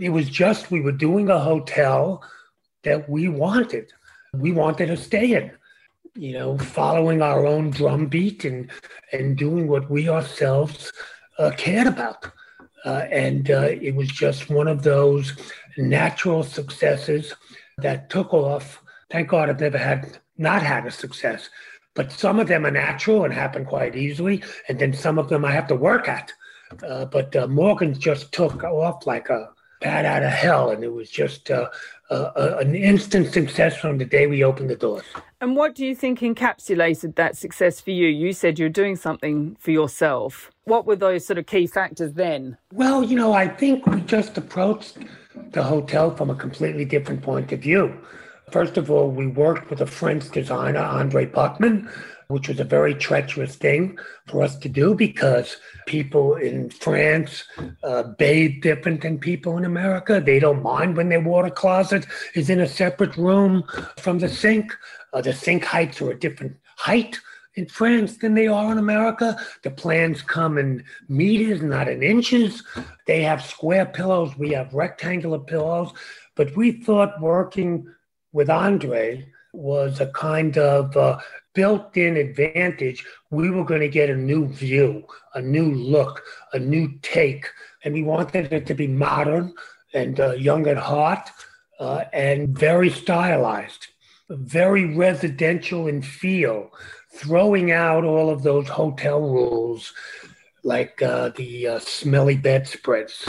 It 0.00 0.10
was 0.10 0.28
just 0.28 0.70
we 0.70 0.80
were 0.80 0.92
doing 0.92 1.28
a 1.28 1.40
hotel 1.40 2.22
that 2.84 3.08
we 3.08 3.28
wanted. 3.28 3.92
We 4.34 4.52
wanted 4.52 4.86
to 4.86 4.96
stay 4.96 5.32
in, 5.32 5.50
you 6.14 6.34
know, 6.34 6.58
following 6.58 7.22
our 7.22 7.46
own 7.46 7.70
drumbeat 7.70 8.44
and 8.44 8.70
and 9.12 9.36
doing 9.36 9.66
what 9.66 9.90
we 9.90 10.08
ourselves 10.08 10.92
uh, 11.38 11.52
cared 11.56 11.86
about. 11.86 12.26
Uh, 12.84 13.06
and 13.10 13.50
uh, 13.50 13.68
it 13.80 13.94
was 13.94 14.08
just 14.08 14.50
one 14.50 14.68
of 14.68 14.82
those 14.82 15.32
natural 15.76 16.42
successes 16.42 17.34
that 17.78 18.10
took 18.10 18.32
off. 18.32 18.82
Thank 19.10 19.28
God 19.28 19.48
I've 19.48 19.60
never 19.60 19.78
had 19.78 20.18
not 20.36 20.62
had 20.62 20.86
a 20.86 20.90
success 20.90 21.48
But 21.96 22.12
some 22.12 22.38
of 22.38 22.46
them 22.46 22.64
are 22.64 22.70
natural 22.70 23.24
and 23.24 23.32
happen 23.34 23.64
quite 23.64 23.96
easily, 23.96 24.42
and 24.68 24.78
then 24.78 24.92
some 24.92 25.18
of 25.18 25.28
them 25.28 25.44
I 25.44 25.50
have 25.50 25.66
to 25.68 25.74
work 25.74 26.08
at. 26.08 26.32
Uh, 26.86 27.06
but 27.06 27.34
uh, 27.34 27.46
Morgan 27.48 27.98
just 27.98 28.32
took 28.32 28.62
off 28.62 29.06
like 29.06 29.28
a 29.30 29.50
bat 29.80 30.04
out 30.04 30.22
of 30.22 30.30
hell, 30.30 30.70
and 30.70 30.84
it 30.84 30.92
was 30.92 31.10
just 31.10 31.50
uh, 31.50 31.68
an 32.10 32.74
instant 32.74 33.32
success 33.32 33.76
from 33.76 33.98
the 33.98 34.04
day 34.04 34.26
we 34.26 34.44
opened 34.44 34.70
the 34.70 34.76
doors. 34.76 35.04
And 35.40 35.54
what 35.54 35.74
do 35.74 35.84
you 35.84 35.94
think 35.94 36.20
encapsulated 36.20 37.14
that 37.16 37.36
success 37.36 37.80
for 37.80 37.90
you? 37.90 38.08
You 38.08 38.32
said 38.32 38.58
you're 38.58 38.68
doing 38.68 38.96
something 38.96 39.56
for 39.60 39.70
yourself. 39.70 40.50
What 40.64 40.86
were 40.86 40.96
those 40.96 41.26
sort 41.26 41.38
of 41.38 41.46
key 41.46 41.66
factors 41.66 42.14
then? 42.14 42.56
Well, 42.72 43.04
you 43.04 43.16
know, 43.16 43.32
I 43.32 43.48
think 43.48 43.86
we 43.86 44.00
just 44.02 44.36
approached 44.38 44.98
the 45.52 45.62
hotel 45.62 46.14
from 46.16 46.30
a 46.30 46.34
completely 46.34 46.84
different 46.84 47.22
point 47.22 47.52
of 47.52 47.60
view. 47.60 47.96
First 48.52 48.76
of 48.76 48.92
all, 48.92 49.10
we 49.10 49.26
worked 49.26 49.70
with 49.70 49.80
a 49.80 49.86
French 49.86 50.30
designer, 50.30 50.78
Andre 50.78 51.26
Putman, 51.26 51.90
which 52.28 52.46
was 52.46 52.60
a 52.60 52.64
very 52.64 52.94
treacherous 52.94 53.56
thing 53.56 53.98
for 54.26 54.40
us 54.42 54.56
to 54.58 54.68
do 54.68 54.94
because 54.94 55.56
people 55.86 56.36
in 56.36 56.70
France 56.70 57.42
uh, 57.82 58.04
bathe 58.04 58.62
different 58.62 59.02
than 59.02 59.18
people 59.18 59.56
in 59.56 59.64
America. 59.64 60.20
They 60.20 60.38
don't 60.38 60.62
mind 60.62 60.96
when 60.96 61.08
their 61.08 61.20
water 61.20 61.50
closet 61.50 62.06
is 62.34 62.48
in 62.48 62.60
a 62.60 62.68
separate 62.68 63.16
room 63.16 63.64
from 63.96 64.20
the 64.20 64.28
sink. 64.28 64.72
Uh, 65.12 65.22
the 65.22 65.32
sink 65.32 65.64
heights 65.64 66.00
are 66.00 66.12
a 66.12 66.18
different 66.18 66.56
height 66.76 67.18
in 67.56 67.66
France 67.66 68.18
than 68.18 68.34
they 68.34 68.46
are 68.46 68.70
in 68.70 68.78
America. 68.78 69.36
The 69.62 69.70
plans 69.72 70.22
come 70.22 70.56
in 70.56 70.84
meters, 71.08 71.62
not 71.62 71.88
in 71.88 72.00
inches. 72.02 72.62
They 73.06 73.22
have 73.22 73.44
square 73.44 73.86
pillows, 73.86 74.36
we 74.38 74.50
have 74.50 74.72
rectangular 74.72 75.40
pillows. 75.40 75.92
But 76.36 76.54
we 76.54 76.72
thought 76.72 77.20
working 77.20 77.88
with 78.36 78.50
Andre 78.50 79.26
was 79.54 79.98
a 79.98 80.08
kind 80.08 80.58
of 80.58 80.94
uh, 80.94 81.18
built 81.54 81.96
in 81.96 82.18
advantage. 82.18 83.02
We 83.30 83.50
were 83.50 83.64
going 83.64 83.80
to 83.80 83.88
get 83.88 84.10
a 84.10 84.14
new 84.14 84.46
view, 84.46 85.04
a 85.34 85.40
new 85.40 85.72
look, 85.72 86.22
a 86.52 86.58
new 86.58 86.98
take. 87.00 87.46
And 87.82 87.94
we 87.94 88.02
wanted 88.02 88.52
it 88.52 88.66
to 88.66 88.74
be 88.74 88.86
modern 88.86 89.54
and 89.94 90.20
uh, 90.20 90.32
young 90.32 90.66
at 90.66 90.76
heart 90.76 91.30
uh, 91.80 92.04
and 92.12 92.50
very 92.50 92.90
stylized, 92.90 93.86
very 94.28 94.94
residential 94.94 95.86
in 95.86 96.02
feel, 96.02 96.70
throwing 97.14 97.72
out 97.72 98.04
all 98.04 98.28
of 98.28 98.42
those 98.42 98.68
hotel 98.68 99.20
rules 99.22 99.94
like 100.66 101.00
uh, 101.00 101.30
the 101.36 101.68
uh, 101.68 101.78
smelly 101.78 102.36
bedspreads 102.36 103.28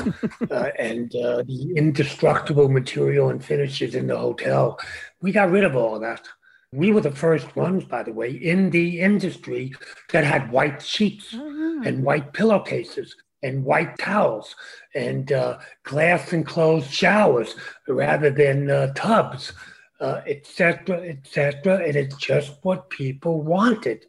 uh, 0.49 0.71
and 0.79 1.15
uh, 1.15 1.43
the 1.43 1.71
indestructible 1.75 2.67
material 2.67 3.29
and 3.29 3.45
finishes 3.45 3.93
in 3.93 4.07
the 4.07 4.17
hotel. 4.17 4.79
We 5.21 5.31
got 5.31 5.51
rid 5.51 5.63
of 5.63 5.75
all 5.75 5.95
of 5.95 6.01
that. 6.01 6.27
We 6.73 6.91
were 6.91 7.01
the 7.01 7.11
first 7.11 7.55
ones, 7.55 7.85
by 7.85 8.03
the 8.03 8.11
way, 8.11 8.31
in 8.31 8.71
the 8.71 8.99
industry 8.99 9.73
that 10.11 10.23
had 10.23 10.51
white 10.51 10.81
sheets 10.81 11.31
mm-hmm. 11.31 11.83
and 11.87 12.03
white 12.03 12.33
pillowcases 12.33 13.15
and 13.43 13.63
white 13.63 13.97
towels 13.99 14.55
and 14.95 15.31
uh, 15.31 15.59
glass 15.83 16.33
enclosed 16.33 16.91
showers 16.91 17.55
rather 17.87 18.31
than 18.31 18.69
uh, 18.69 18.93
tubs, 18.95 19.53
etc., 20.01 21.01
etc. 21.09 21.77
and 21.85 21.95
it's 21.95 22.17
just 22.17 22.57
what 22.63 22.89
people 22.89 23.43
wanted. 23.43 24.07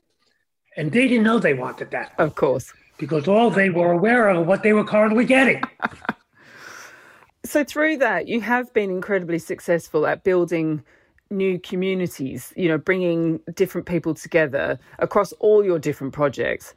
And 0.78 0.90
they 0.90 1.08
didn't 1.08 1.24
know 1.24 1.38
they 1.38 1.54
wanted 1.54 1.90
that. 1.90 2.14
Of 2.18 2.34
course 2.34 2.72
because 2.98 3.28
all 3.28 3.50
they 3.50 3.70
were 3.70 3.92
aware 3.92 4.28
of 4.28 4.46
what 4.46 4.62
they 4.62 4.72
were 4.72 4.84
currently 4.84 5.24
getting. 5.24 5.62
so 7.44 7.64
through 7.64 7.96
that, 7.98 8.28
you 8.28 8.40
have 8.40 8.72
been 8.74 8.90
incredibly 8.90 9.38
successful 9.38 10.06
at 10.06 10.24
building 10.24 10.82
new 11.30 11.58
communities, 11.58 12.52
you 12.56 12.68
know, 12.68 12.78
bringing 12.78 13.38
different 13.54 13.86
people 13.86 14.14
together 14.14 14.78
across 14.98 15.32
all 15.34 15.64
your 15.64 15.78
different 15.78 16.12
projects. 16.12 16.74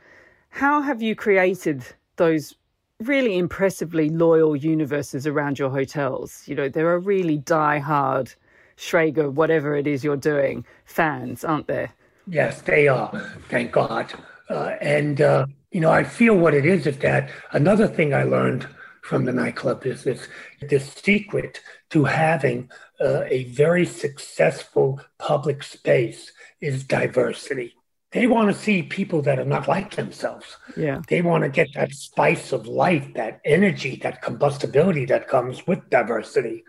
How 0.49 0.81
have 0.81 1.01
you 1.01 1.15
created 1.15 1.83
those 2.17 2.55
really 2.99 3.37
impressively 3.37 4.09
loyal 4.09 4.55
universes 4.55 5.25
around 5.25 5.57
your 5.57 5.69
hotels? 5.69 6.43
You 6.47 6.55
know, 6.55 6.69
there 6.69 6.89
are 6.89 6.99
really 6.99 7.37
die-hard 7.37 8.33
Schrager, 8.77 9.31
whatever 9.31 9.75
it 9.75 9.85
is 9.85 10.03
you're 10.03 10.17
doing, 10.17 10.65
fans, 10.85 11.43
aren't 11.43 11.67
there? 11.67 11.91
Yes, 12.27 12.61
they 12.61 12.87
are. 12.87 13.11
Thank 13.47 13.71
God. 13.71 14.11
Uh, 14.49 14.75
and 14.81 15.21
uh, 15.21 15.45
you 15.71 15.79
know, 15.79 15.91
I 15.91 16.03
feel 16.03 16.35
what 16.35 16.53
it 16.53 16.65
is 16.65 16.85
is 16.85 16.97
that 16.99 17.31
another 17.51 17.87
thing 17.87 18.13
I 18.13 18.23
learned 18.23 18.67
from 19.01 19.25
the 19.25 19.33
nightclub 19.33 19.85
is 19.85 20.03
this, 20.03 20.27
this 20.61 20.91
secret 20.93 21.61
to 21.89 22.03
having 22.03 22.69
uh, 22.99 23.23
a 23.23 23.45
very 23.45 23.85
successful 23.85 25.01
public 25.17 25.63
space 25.63 26.31
is 26.59 26.83
diversity. 26.83 27.73
They 28.11 28.27
want 28.27 28.53
to 28.53 28.61
see 28.61 28.83
people 28.83 29.21
that 29.21 29.39
are 29.39 29.45
not 29.45 29.69
like 29.69 29.95
themselves. 29.95 30.57
Yeah. 30.75 31.01
They 31.07 31.21
want 31.21 31.45
to 31.45 31.49
get 31.49 31.69
that 31.75 31.93
spice 31.93 32.51
of 32.51 32.67
life, 32.67 33.07
that 33.15 33.39
energy, 33.45 33.95
that 34.03 34.21
combustibility 34.21 35.05
that 35.05 35.29
comes 35.29 35.65
with 35.65 35.89
diversity. 35.89 36.65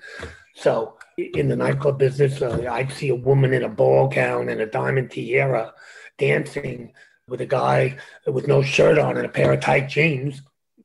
So 0.54 0.96
in 1.18 1.48
the 1.48 1.56
nightclub 1.56 1.98
business, 1.98 2.40
uh, 2.40 2.68
I'd 2.70 2.92
see 2.92 3.08
a 3.08 3.16
woman 3.16 3.52
in 3.52 3.64
a 3.64 3.68
ball 3.68 4.06
gown 4.06 4.48
and 4.48 4.60
a 4.60 4.66
diamond 4.66 5.10
tiara 5.10 5.74
dancing 6.16 6.92
with 7.28 7.40
a 7.40 7.46
guy 7.46 7.98
with 8.26 8.48
no 8.48 8.62
shirt 8.62 8.98
on 8.98 9.16
and 9.16 9.26
a 9.26 9.28
pair 9.28 9.52
of 9.52 9.60
tight 9.60 9.88
jeans, 9.88 10.42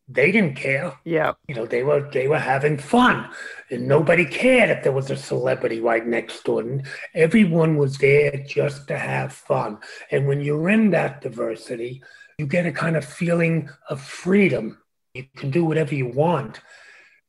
they 0.08 0.32
didn't 0.32 0.56
care. 0.56 0.94
Yeah. 1.03 1.34
You 1.48 1.56
know, 1.56 1.65
they 1.65 1.84
were 1.84 2.10
they 2.12 2.27
were 2.27 2.39
having 2.39 2.77
fun. 2.77 3.29
And 3.70 3.88
nobody 3.88 4.25
cared 4.25 4.70
if 4.70 4.84
there 4.84 4.94
was 4.94 5.12
a 5.12 5.17
celebrity 5.17 5.82
right 5.82 6.06
next 6.06 6.44
door. 6.44 6.62
And 6.62 6.86
everyone 7.13 7.75
was 7.77 7.98
there 7.98 8.44
just 8.48 8.88
to 8.88 8.98
have 8.98 9.34
fun. 9.34 9.79
And 10.12 10.27
when 10.27 10.41
you're 10.41 10.70
in 10.70 10.91
that 10.91 11.22
diversity, 11.22 12.01
you 12.38 12.48
get 12.48 12.65
a 12.65 12.72
kind 12.72 12.96
of 12.96 13.03
feeling 13.03 13.70
of 13.89 14.01
freedom. 14.01 14.77
You 15.13 15.25
can 15.36 15.51
do 15.51 15.65
whatever 15.65 15.96
you 15.96 16.08
want. 16.08 16.62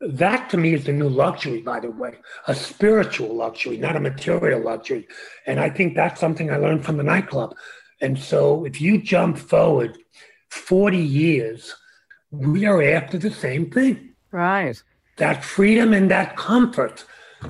That 0.00 0.49
to 0.50 0.57
me 0.57 0.75
is 0.75 0.85
the 0.85 0.93
new 0.93 1.09
luxury, 1.09 1.61
by 1.61 1.81
the 1.81 1.91
way, 1.91 2.15
a 2.47 2.55
spiritual 2.55 3.35
luxury, 3.35 3.79
not 3.79 3.97
a 3.97 4.00
material 4.00 4.62
luxury. 4.62 5.09
And 5.47 5.59
I 5.59 5.71
think 5.71 5.97
that's 5.97 6.21
something 6.21 6.53
I 6.53 6.57
learned 6.57 6.85
from 6.85 6.99
the 6.99 7.03
nightclub. 7.03 7.57
And 8.00 8.19
so 8.19 8.64
if 8.64 8.81
you 8.81 9.00
jump 9.00 9.38
forward 9.38 9.99
40 10.50 10.99
years, 10.99 11.75
we 12.31 12.67
are 12.67 12.83
after 12.83 13.19
the 13.19 13.31
same 13.31 13.71
thing. 13.71 14.14
Right. 14.31 14.81
That 15.17 15.45
freedom 15.45 15.93
and 15.93 16.11
that 16.11 16.37
comfort 16.37 17.05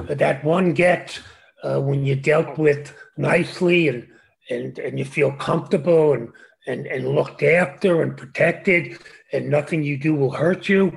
that 0.09 0.45
one 0.45 0.73
gets 0.73 1.21
uh, 1.62 1.81
when 1.81 2.05
you're 2.05 2.17
dealt 2.17 2.59
with 2.59 2.95
nicely 3.17 3.88
and, 3.88 4.07
and, 4.50 4.78
and 4.78 4.99
you 4.99 5.05
feel 5.05 5.33
comfortable 5.33 6.12
and, 6.12 6.31
and, 6.67 6.87
and 6.87 7.09
looked 7.09 7.43
after 7.43 8.02
and 8.02 8.17
protected 8.17 8.99
and 9.33 9.49
nothing 9.49 9.83
you 9.83 9.97
do 9.97 10.14
will 10.14 10.31
hurt 10.31 10.69
you. 10.69 10.97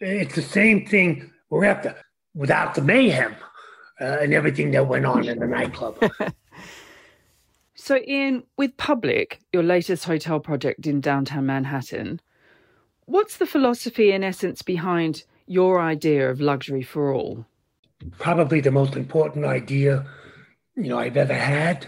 It's 0.00 0.34
the 0.34 0.42
same 0.42 0.86
thing 0.86 1.30
we're 1.50 1.64
after 1.64 1.96
without 2.34 2.74
the 2.74 2.82
mayhem 2.82 3.34
uh, 4.00 4.18
and 4.20 4.34
everything 4.34 4.70
that 4.72 4.86
went 4.86 5.06
on 5.06 5.26
in 5.26 5.38
the 5.38 5.46
nightclub. 5.46 5.98
So, 7.84 8.00
Ian, 8.08 8.44
with 8.56 8.78
Public, 8.78 9.40
your 9.52 9.62
latest 9.62 10.06
hotel 10.06 10.40
project 10.40 10.86
in 10.86 11.02
downtown 11.02 11.44
Manhattan, 11.44 12.22
what's 13.04 13.36
the 13.36 13.44
philosophy 13.44 14.10
in 14.10 14.24
essence 14.24 14.62
behind 14.62 15.24
your 15.46 15.82
idea 15.82 16.30
of 16.30 16.40
luxury 16.40 16.82
for 16.82 17.12
all? 17.12 17.44
Probably 18.18 18.62
the 18.62 18.70
most 18.70 18.96
important 18.96 19.44
idea, 19.44 20.06
you 20.76 20.88
know, 20.88 20.98
I've 20.98 21.18
ever 21.18 21.34
had, 21.34 21.86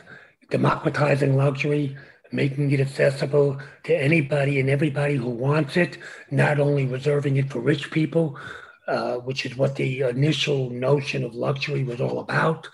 democratizing 0.50 1.34
luxury, 1.34 1.96
making 2.30 2.72
it 2.72 2.80
accessible 2.80 3.58
to 3.84 3.96
anybody 3.96 4.60
and 4.60 4.68
everybody 4.68 5.14
who 5.14 5.30
wants 5.30 5.78
it, 5.78 5.96
not 6.30 6.60
only 6.60 6.84
reserving 6.84 7.38
it 7.38 7.50
for 7.50 7.60
rich 7.60 7.90
people, 7.90 8.38
uh, 8.86 9.14
which 9.14 9.46
is 9.46 9.56
what 9.56 9.76
the 9.76 10.02
initial 10.02 10.68
notion 10.68 11.24
of 11.24 11.34
luxury 11.34 11.84
was 11.84 12.02
all 12.02 12.20
about, 12.20 12.68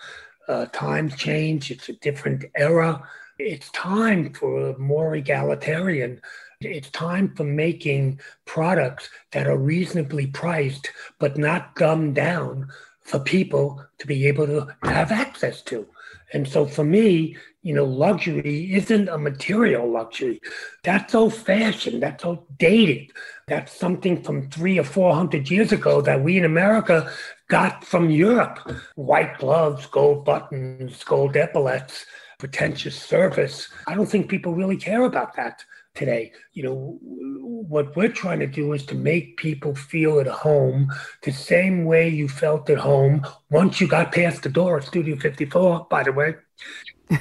uh, 0.47 0.65
times 0.67 1.15
change. 1.15 1.71
It's 1.71 1.89
a 1.89 1.93
different 1.93 2.45
era. 2.55 3.01
It's 3.39 3.69
time 3.71 4.33
for 4.33 4.69
a 4.69 4.77
more 4.77 5.15
egalitarian. 5.15 6.21
It's 6.61 6.89
time 6.91 7.33
for 7.35 7.43
making 7.43 8.19
products 8.45 9.09
that 9.31 9.47
are 9.47 9.57
reasonably 9.57 10.27
priced, 10.27 10.89
but 11.19 11.37
not 11.37 11.75
dumbed 11.75 12.15
down 12.15 12.69
for 13.01 13.19
people 13.19 13.83
to 13.97 14.07
be 14.07 14.27
able 14.27 14.47
to 14.47 14.75
have 14.83 15.11
access 15.11 15.61
to. 15.63 15.87
And 16.33 16.47
so 16.47 16.65
for 16.65 16.83
me, 16.83 17.37
you 17.61 17.73
know, 17.73 17.85
luxury 17.85 18.73
isn't 18.73 19.07
a 19.07 19.17
material 19.17 19.89
luxury. 19.89 20.41
That's 20.83 21.15
old 21.15 21.33
fashioned. 21.33 22.03
That's 22.03 22.25
outdated. 22.25 23.11
That's 23.47 23.71
something 23.71 24.21
from 24.21 24.49
three 24.49 24.79
or 24.79 24.83
400 24.83 25.49
years 25.49 25.71
ago 25.71 26.01
that 26.01 26.21
we 26.23 26.37
in 26.37 26.45
America 26.45 27.11
got 27.49 27.85
from 27.85 28.09
Europe. 28.09 28.59
White 28.95 29.37
gloves, 29.37 29.85
gold 29.85 30.25
buttons, 30.25 31.03
gold 31.03 31.37
epaulets, 31.37 32.05
pretentious 32.39 32.99
service. 32.99 33.69
I 33.87 33.95
don't 33.95 34.09
think 34.09 34.27
people 34.27 34.53
really 34.53 34.77
care 34.77 35.03
about 35.03 35.35
that 35.35 35.63
today. 35.95 36.31
You 36.53 36.63
know, 36.63 36.99
what 37.01 37.95
we're 37.95 38.09
trying 38.09 38.39
to 38.39 38.47
do 38.47 38.73
is 38.73 38.85
to 38.87 38.95
make 38.95 39.37
people 39.37 39.75
feel 39.75 40.19
at 40.19 40.27
home 40.27 40.91
the 41.21 41.31
same 41.31 41.85
way 41.85 42.09
you 42.09 42.27
felt 42.27 42.69
at 42.69 42.77
home 42.77 43.25
once 43.49 43.79
you 43.79 43.87
got 43.87 44.11
past 44.11 44.43
the 44.43 44.49
door 44.49 44.77
at 44.77 44.85
Studio 44.85 45.15
54, 45.17 45.87
by 45.89 46.03
the 46.03 46.11
way. 46.11 46.35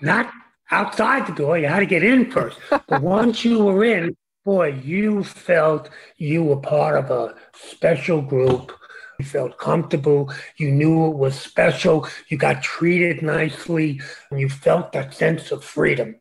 Not 0.00 0.32
outside 0.70 1.26
the 1.26 1.32
door. 1.32 1.58
You 1.58 1.66
had 1.66 1.80
to 1.80 1.86
get 1.86 2.04
in 2.04 2.30
first. 2.30 2.58
But 2.70 2.88
once 3.02 3.44
you 3.44 3.64
were 3.64 3.84
in, 3.84 4.16
boy, 4.44 4.80
you 4.82 5.24
felt 5.24 5.90
you 6.16 6.44
were 6.44 6.56
part 6.56 6.96
of 6.96 7.10
a 7.10 7.34
special 7.52 8.22
group. 8.22 8.72
You 9.18 9.26
felt 9.26 9.58
comfortable. 9.58 10.32
You 10.56 10.70
knew 10.70 11.06
it 11.06 11.16
was 11.16 11.38
special. 11.38 12.08
You 12.28 12.38
got 12.38 12.62
treated 12.62 13.22
nicely. 13.22 14.00
And 14.30 14.40
you 14.40 14.48
felt 14.48 14.92
that 14.92 15.12
sense 15.12 15.50
of 15.50 15.62
freedom. 15.62 16.19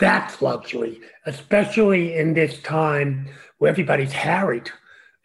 That's 0.00 0.40
luxury, 0.42 1.00
especially 1.26 2.16
in 2.16 2.34
this 2.34 2.60
time 2.62 3.28
where 3.58 3.70
everybody's 3.70 4.12
harried 4.12 4.70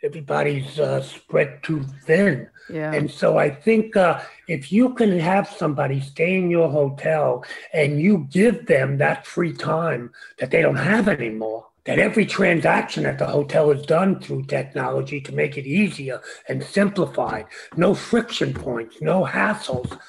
everybody's 0.06 0.80
uh, 0.80 1.02
spread 1.02 1.62
too 1.64 1.84
thin. 2.06 2.48
Yeah. 2.70 2.94
And 2.94 3.10
so 3.10 3.38
I 3.38 3.50
think 3.50 3.96
uh, 3.98 4.22
if 4.48 4.72
you 4.72 4.94
can 4.94 5.20
have 5.20 5.48
somebody 5.48 6.00
stay 6.00 6.38
in 6.38 6.50
your 6.50 6.70
hotel 6.70 7.44
and 7.74 8.00
you 8.00 8.28
give 8.32 8.68
them 8.68 8.98
that 9.00 9.26
free 9.26 9.54
time 9.54 10.12
that 10.40 10.52
they 10.52 10.62
don't 10.62 10.76
have 10.76 11.08
anymore, 11.08 11.68
that 11.86 12.00
every 12.00 12.26
transaction 12.26 13.06
at 13.06 13.20
the 13.20 13.28
hotel 13.28 13.70
is 13.70 13.86
done 13.86 14.20
through 14.20 14.46
technology 14.46 15.22
to 15.22 15.32
make 15.32 15.58
it 15.58 15.68
easier 15.68 16.22
and 16.50 16.64
simplified, 16.64 17.46
no 17.76 17.94
friction 17.94 18.54
points, 18.54 19.02
no 19.02 19.24
hassles. 19.24 20.00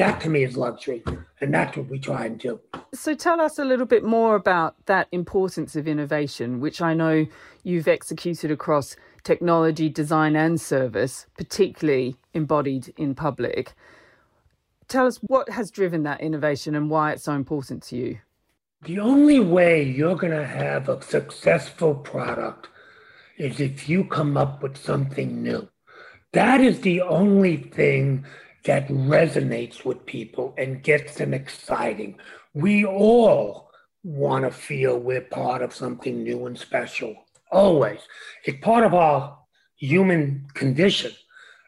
That 0.00 0.18
to 0.22 0.30
me 0.30 0.44
is 0.44 0.56
luxury, 0.56 1.04
and 1.42 1.52
that's 1.52 1.76
what 1.76 1.90
we 1.90 1.98
try 1.98 2.24
and 2.24 2.38
do. 2.38 2.58
So, 2.94 3.14
tell 3.14 3.38
us 3.38 3.58
a 3.58 3.66
little 3.66 3.84
bit 3.84 4.02
more 4.02 4.34
about 4.34 4.74
that 4.86 5.08
importance 5.12 5.76
of 5.76 5.86
innovation, 5.86 6.58
which 6.58 6.80
I 6.80 6.94
know 6.94 7.26
you've 7.64 7.86
executed 7.86 8.50
across 8.50 8.96
technology, 9.24 9.90
design, 9.90 10.36
and 10.36 10.58
service, 10.58 11.26
particularly 11.36 12.16
embodied 12.32 12.94
in 12.96 13.14
public. 13.14 13.74
Tell 14.88 15.06
us 15.06 15.18
what 15.18 15.50
has 15.50 15.70
driven 15.70 16.02
that 16.04 16.22
innovation 16.22 16.74
and 16.74 16.88
why 16.88 17.12
it's 17.12 17.24
so 17.24 17.34
important 17.34 17.82
to 17.88 17.96
you. 17.96 18.20
The 18.84 19.00
only 19.00 19.38
way 19.38 19.82
you're 19.82 20.16
going 20.16 20.32
to 20.32 20.46
have 20.46 20.88
a 20.88 21.02
successful 21.02 21.94
product 21.94 22.68
is 23.36 23.60
if 23.60 23.86
you 23.86 24.04
come 24.04 24.38
up 24.38 24.62
with 24.62 24.78
something 24.78 25.42
new. 25.42 25.68
That 26.32 26.62
is 26.62 26.80
the 26.80 27.02
only 27.02 27.58
thing 27.58 28.24
that 28.64 28.88
resonates 28.88 29.84
with 29.84 30.06
people 30.06 30.54
and 30.58 30.82
gets 30.82 31.16
them 31.16 31.32
exciting. 31.32 32.18
We 32.54 32.84
all 32.84 33.70
want 34.02 34.44
to 34.44 34.50
feel 34.50 34.98
we're 34.98 35.20
part 35.20 35.62
of 35.62 35.74
something 35.74 36.22
new 36.22 36.46
and 36.46 36.58
special 36.58 37.14
always. 37.50 38.00
It's 38.44 38.64
part 38.64 38.84
of 38.84 38.94
our 38.94 39.38
human 39.76 40.46
condition. 40.54 41.12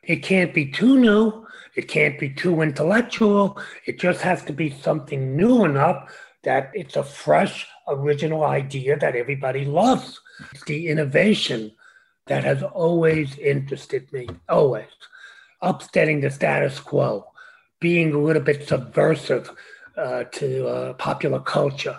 It 0.02 0.16
can't 0.16 0.54
be 0.54 0.66
too 0.66 0.99
new. 0.99 1.46
It 1.75 1.88
can't 1.88 2.18
be 2.18 2.28
too 2.28 2.61
intellectual. 2.61 3.58
It 3.87 3.99
just 3.99 4.20
has 4.22 4.44
to 4.44 4.52
be 4.52 4.70
something 4.70 5.37
new 5.37 5.64
enough 5.64 6.12
that 6.44 6.70
it's 6.75 6.96
a 6.96 7.04
fresh, 7.04 7.66
original 7.88 8.44
idea 8.44 8.99
that 8.99 9.16
everybody 9.16 9.64
loves. 9.64 10.20
It's 10.52 10.64
the 10.64 10.88
innovation 10.88 11.72
that 12.26 12.44
has 12.44 12.62
always 12.62 13.38
interested 13.38 14.12
me, 14.12 14.28
always. 14.49 14.87
Upsetting 15.62 16.21
the 16.21 16.31
status 16.31 16.81
quo, 16.81 17.25
being 17.81 18.12
a 18.12 18.19
little 18.19 18.42
bit 18.42 18.69
subversive 18.69 19.50
uh, 19.97 20.25
to 20.25 20.66
uh, 20.66 20.92
popular 20.95 21.40
culture, 21.40 21.99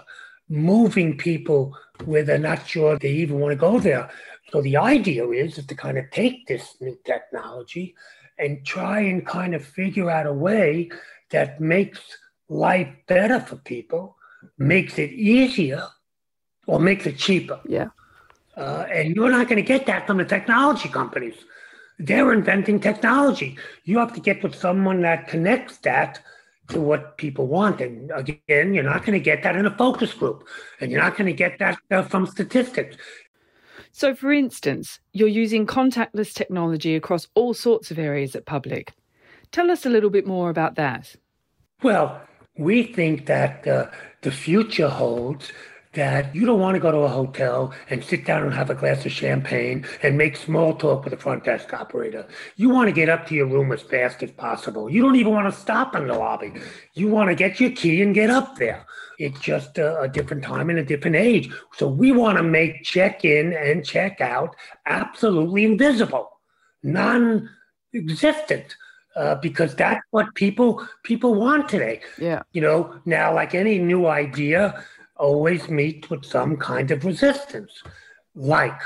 moving 0.49 1.17
people 1.17 1.75
where 2.05 2.23
they're 2.23 2.37
not 2.37 2.67
sure 2.67 2.97
they 2.97 3.11
even 3.11 3.39
want 3.39 3.51
to 3.51 3.55
go 3.55 3.79
there. 3.79 4.09
So 4.51 4.61
the 4.61 4.77
idea 4.77 5.27
is, 5.29 5.57
is 5.57 5.65
to 5.65 5.75
kind 5.75 5.97
of 5.97 6.11
take 6.11 6.45
this 6.47 6.75
new 6.81 6.97
technology 7.05 7.95
and 8.37 8.65
try 8.65 8.99
and 8.99 9.25
kind 9.25 9.55
of 9.55 9.63
figure 9.63 10.09
out 10.09 10.27
a 10.27 10.33
way 10.33 10.89
that 11.31 11.61
makes 11.61 11.99
life 12.49 12.89
better 13.07 13.39
for 13.39 13.55
people, 13.57 14.17
makes 14.57 14.99
it 14.99 15.11
easier, 15.11 15.87
or 16.67 16.79
makes 16.79 17.05
it 17.05 17.17
cheaper. 17.17 17.59
Yeah. 17.67 17.87
Uh, 18.55 18.85
and 18.91 19.15
you're 19.15 19.31
not 19.31 19.47
going 19.47 19.61
to 19.63 19.67
get 19.67 19.85
that 19.87 20.05
from 20.05 20.17
the 20.17 20.25
technology 20.25 20.89
companies. 20.89 21.35
They're 22.03 22.33
inventing 22.33 22.81
technology. 22.81 23.57
You 23.85 23.97
have 23.99 24.13
to 24.13 24.19
get 24.19 24.43
with 24.43 24.55
someone 24.55 25.01
that 25.01 25.29
connects 25.29 25.77
that 25.79 26.19
to 26.67 26.81
what 26.81 27.17
people 27.17 27.47
want. 27.47 27.79
And 27.79 28.11
again, 28.13 28.73
you're 28.73 28.83
not 28.83 29.05
going 29.05 29.17
to 29.17 29.23
get 29.23 29.41
that 29.43 29.55
in 29.55 29.65
a 29.65 29.77
focus 29.77 30.13
group, 30.13 30.45
and 30.81 30.91
you're 30.91 31.01
not 31.01 31.15
going 31.17 31.27
to 31.27 31.33
get 31.33 31.59
that 31.59 31.77
uh, 31.91 32.03
from 32.03 32.27
statistics. 32.27 32.97
So, 33.93 34.13
for 34.13 34.33
instance, 34.33 34.99
you're 35.13 35.29
using 35.29 35.65
contactless 35.65 36.33
technology 36.33 36.95
across 36.95 37.27
all 37.35 37.53
sorts 37.53 37.89
of 37.89 37.97
areas 37.97 38.35
at 38.35 38.45
Public. 38.45 38.91
Tell 39.51 39.71
us 39.71 39.85
a 39.85 39.89
little 39.89 40.09
bit 40.09 40.27
more 40.27 40.49
about 40.49 40.75
that. 40.75 41.15
Well, 41.83 42.21
we 42.57 42.83
think 42.83 43.27
that 43.27 43.65
uh, 43.65 43.87
the 44.23 44.31
future 44.31 44.89
holds 44.89 45.53
that 45.93 46.35
you 46.35 46.45
don't 46.45 46.59
want 46.59 46.75
to 46.75 46.79
go 46.79 46.91
to 46.91 46.99
a 46.99 47.07
hotel 47.07 47.73
and 47.89 48.03
sit 48.03 48.25
down 48.25 48.43
and 48.43 48.53
have 48.53 48.69
a 48.69 48.75
glass 48.75 49.05
of 49.05 49.11
champagne 49.11 49.85
and 50.01 50.17
make 50.17 50.35
small 50.35 50.75
talk 50.75 51.03
with 51.03 51.13
a 51.13 51.17
front 51.17 51.43
desk 51.43 51.73
operator. 51.73 52.27
You 52.55 52.69
want 52.69 52.89
to 52.89 52.93
get 52.93 53.09
up 53.09 53.27
to 53.27 53.35
your 53.35 53.45
room 53.45 53.71
as 53.71 53.81
fast 53.81 54.23
as 54.23 54.31
possible. 54.31 54.89
You 54.89 55.01
don't 55.01 55.15
even 55.15 55.33
want 55.33 55.53
to 55.53 55.59
stop 55.59 55.95
in 55.95 56.07
the 56.07 56.15
lobby. 56.15 56.53
You 56.93 57.09
want 57.09 57.29
to 57.29 57.35
get 57.35 57.59
your 57.59 57.71
key 57.71 58.01
and 58.01 58.15
get 58.15 58.29
up 58.29 58.57
there. 58.57 58.85
It's 59.19 59.39
just 59.39 59.77
a, 59.77 60.01
a 60.01 60.07
different 60.07 60.43
time 60.43 60.69
and 60.69 60.79
a 60.79 60.83
different 60.83 61.15
age. 61.15 61.51
So 61.77 61.87
we 61.87 62.11
want 62.11 62.37
to 62.37 62.43
make 62.43 62.83
check 62.83 63.23
in 63.23 63.53
and 63.53 63.85
check 63.85 64.19
out 64.19 64.55
absolutely 64.85 65.65
invisible, 65.65 66.29
non 66.81 67.49
existent. 67.93 68.75
Uh, 69.15 69.35
because 69.35 69.75
that's 69.75 70.01
what 70.09 70.33
people 70.33 70.83
people 71.03 71.35
want 71.35 71.69
today. 71.69 72.01
Yeah. 72.17 72.41
You 72.51 72.61
know, 72.61 72.99
now 73.05 73.31
like 73.31 73.53
any 73.53 73.77
new 73.77 74.07
idea, 74.07 74.83
always 75.15 75.69
meet 75.69 76.09
with 76.09 76.25
some 76.25 76.57
kind 76.57 76.91
of 76.91 77.05
resistance. 77.05 77.83
Like, 78.35 78.79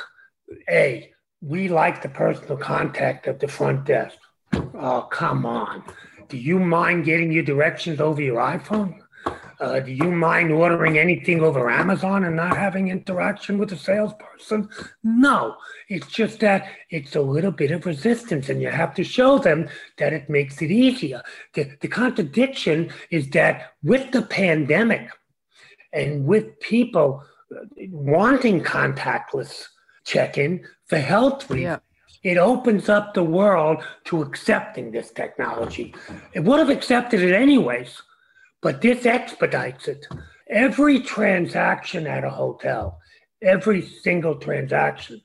A, 0.69 1.11
we 1.41 1.67
like 1.67 2.01
the 2.01 2.09
personal 2.09 2.57
contact 2.57 3.27
of 3.27 3.39
the 3.39 3.47
front 3.47 3.85
desk. 3.85 4.17
Oh, 4.53 5.07
come 5.11 5.45
on. 5.45 5.83
Do 6.29 6.37
you 6.37 6.59
mind 6.59 7.05
getting 7.05 7.31
your 7.31 7.43
directions 7.43 8.01
over 8.01 8.21
your 8.21 8.37
iPhone? 8.37 8.99
Uh, 9.59 9.79
do 9.79 9.91
you 9.91 10.11
mind 10.11 10.51
ordering 10.51 10.99
anything 10.99 11.41
over 11.41 11.69
Amazon 11.69 12.25
and 12.25 12.35
not 12.35 12.55
having 12.55 12.89
interaction 12.89 13.57
with 13.57 13.69
the 13.69 13.75
salesperson? 13.75 14.69
No, 15.03 15.55
it's 15.89 16.07
just 16.07 16.39
that 16.41 16.67
it's 16.91 17.15
a 17.15 17.21
little 17.21 17.51
bit 17.51 17.71
of 17.71 17.85
resistance, 17.87 18.49
and 18.49 18.61
you 18.61 18.69
have 18.69 18.93
to 18.95 19.03
show 19.03 19.39
them 19.39 19.67
that 19.97 20.13
it 20.13 20.29
makes 20.29 20.61
it 20.61 20.69
easier. 20.69 21.23
The, 21.53 21.71
the 21.81 21.87
contradiction 21.87 22.91
is 23.09 23.29
that 23.31 23.73
with 23.81 24.11
the 24.11 24.21
pandemic, 24.21 25.09
and 25.93 26.26
with 26.26 26.60
people 26.60 27.23
wanting 27.91 28.63
contactless 28.63 29.67
check-in 30.06 30.65
for 30.86 30.97
health 30.97 31.50
reasons. 31.50 31.82
Yeah. 32.23 32.32
It 32.32 32.38
opens 32.38 32.89
up 32.89 33.13
the 33.13 33.23
world 33.23 33.84
to 34.06 34.21
accepting 34.21 34.91
this 34.91 35.12
technology. 35.12 35.93
It 36.34 36.41
would 36.41 36.60
have 36.60 36.69
accepted 36.69 37.21
it 37.21 37.34
anyways, 37.34 38.02
but 38.62 38.82
this 38.82 39.06
expedites 39.06 39.88
it. 39.88 40.06
Every 40.50 41.00
transaction 41.00 42.08
at 42.08 42.23
a 42.23 42.30
hotel, 42.30 43.00
every 43.41 43.82
single 43.82 44.36
transaction, 44.36 45.21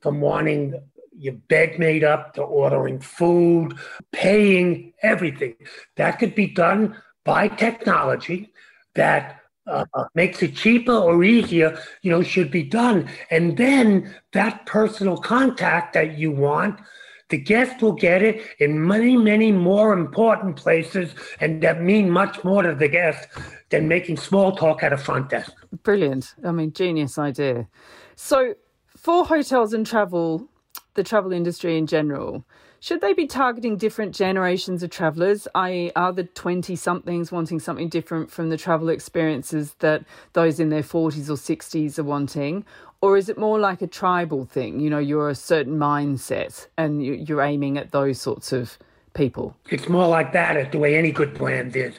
from 0.00 0.20
wanting 0.20 0.80
your 1.16 1.34
bed 1.34 1.78
made 1.78 2.04
up 2.04 2.34
to 2.34 2.42
ordering 2.42 3.00
food, 3.00 3.76
paying 4.12 4.94
everything, 5.02 5.56
that 5.96 6.18
could 6.18 6.34
be 6.34 6.46
done 6.46 6.96
by 7.24 7.48
technology 7.48 8.50
that 8.94 9.39
uh, 9.66 9.84
makes 10.14 10.42
it 10.42 10.54
cheaper 10.54 10.92
or 10.92 11.22
easier, 11.22 11.78
you 12.02 12.10
know, 12.10 12.22
should 12.22 12.50
be 12.50 12.62
done. 12.62 13.08
And 13.30 13.56
then 13.56 14.14
that 14.32 14.66
personal 14.66 15.16
contact 15.16 15.94
that 15.94 16.18
you 16.18 16.30
want, 16.30 16.80
the 17.28 17.38
guest 17.38 17.80
will 17.80 17.92
get 17.92 18.22
it 18.22 18.42
in 18.58 18.86
many, 18.86 19.16
many 19.16 19.52
more 19.52 19.92
important 19.92 20.56
places 20.56 21.14
and 21.40 21.62
that 21.62 21.80
mean 21.80 22.10
much 22.10 22.42
more 22.42 22.62
to 22.62 22.74
the 22.74 22.88
guest 22.88 23.28
than 23.70 23.86
making 23.86 24.16
small 24.16 24.56
talk 24.56 24.82
at 24.82 24.92
a 24.92 24.98
front 24.98 25.30
desk. 25.30 25.52
Brilliant. 25.82 26.34
I 26.44 26.50
mean, 26.50 26.72
genius 26.72 27.18
idea. 27.18 27.68
So, 28.16 28.54
for 28.96 29.24
hotels 29.24 29.72
and 29.72 29.86
travel, 29.86 30.48
the 30.94 31.04
travel 31.04 31.32
industry 31.32 31.78
in 31.78 31.86
general, 31.86 32.44
should 32.82 33.02
they 33.02 33.12
be 33.12 33.26
targeting 33.26 33.76
different 33.76 34.14
generations 34.14 34.82
of 34.82 34.88
travellers, 34.88 35.46
i.e., 35.54 35.92
are 35.94 36.14
the 36.14 36.24
20 36.24 36.74
somethings 36.76 37.30
wanting 37.30 37.60
something 37.60 37.90
different 37.90 38.30
from 38.30 38.48
the 38.48 38.56
travel 38.56 38.88
experiences 38.88 39.74
that 39.80 40.02
those 40.32 40.58
in 40.58 40.70
their 40.70 40.82
40s 40.82 41.28
or 41.28 41.34
60s 41.34 41.98
are 41.98 42.04
wanting? 42.04 42.64
Or 43.02 43.18
is 43.18 43.28
it 43.28 43.36
more 43.36 43.58
like 43.58 43.82
a 43.82 43.86
tribal 43.86 44.46
thing? 44.46 44.80
You 44.80 44.88
know, 44.88 44.98
you're 44.98 45.28
a 45.28 45.34
certain 45.34 45.78
mindset 45.78 46.68
and 46.78 47.04
you're 47.04 47.42
aiming 47.42 47.76
at 47.76 47.92
those 47.92 48.18
sorts 48.18 48.50
of 48.50 48.78
people? 49.12 49.54
It's 49.68 49.90
more 49.90 50.08
like 50.08 50.32
that, 50.32 50.72
the 50.72 50.78
way 50.78 50.96
any 50.96 51.12
good 51.12 51.34
brand 51.34 51.76
is. 51.76 51.94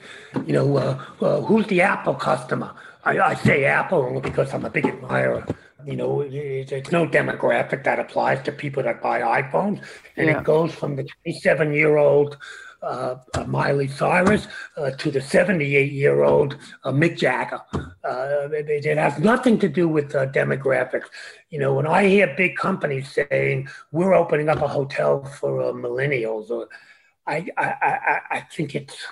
You 0.48 0.54
know, 0.54 0.78
uh, 0.78 1.06
uh, 1.22 1.42
who's 1.42 1.68
the 1.68 1.82
Apple 1.82 2.16
customer? 2.16 2.72
I, 3.04 3.20
I 3.20 3.34
say 3.36 3.66
Apple 3.66 4.00
only 4.00 4.22
because 4.22 4.52
I'm 4.52 4.66
a 4.66 4.70
big 4.72 4.88
admirer 4.88 5.46
you 5.86 5.96
know, 5.96 6.22
it's 6.22 6.92
no 6.92 7.08
demographic 7.08 7.84
that 7.84 8.00
applies 8.00 8.44
to 8.44 8.52
people 8.52 8.84
that 8.84 9.02
buy 9.02 9.42
iPhones. 9.42 9.84
And 10.18 10.28
yeah. 10.28 10.40
it 10.40 10.44
goes 10.44 10.74
from 10.74 10.96
the 10.96 11.04
27 11.24 11.74
year 11.74 11.98
old 11.98 12.38
uh, 12.84 13.18
uh, 13.36 13.44
Miley 13.44 13.88
Cyrus 13.88 14.48
uh, 14.76 14.90
to 14.92 15.12
the 15.12 15.22
78 15.22 15.92
year 15.92 16.24
old 16.24 16.58
uh, 16.84 16.92
Mick 16.92 17.18
Jagger. 17.18 17.62
Uh, 18.04 18.50
it, 18.52 18.86
it, 18.86 18.98
has 18.98 19.20
nothing 19.20 19.60
to 19.60 19.70
do 19.70 19.88
with 19.88 20.12
demographics. 20.12 21.06
You 21.52 21.60
know, 21.60 21.76
when 21.76 21.86
I 21.86 22.08
hear 22.08 22.34
big 22.36 22.56
companies 22.56 23.12
saying 23.14 23.70
we're 23.92 24.16
opening 24.16 24.50
up 24.50 24.62
a 24.64 24.68
hotel 24.68 25.24
for 25.24 25.72
millennials, 25.74 26.50
or 26.50 26.70
I, 27.28 27.46
I, 27.56 27.66
I, 27.66 28.20
I 28.32 28.40
think 28.52 28.74
it's 28.74 29.06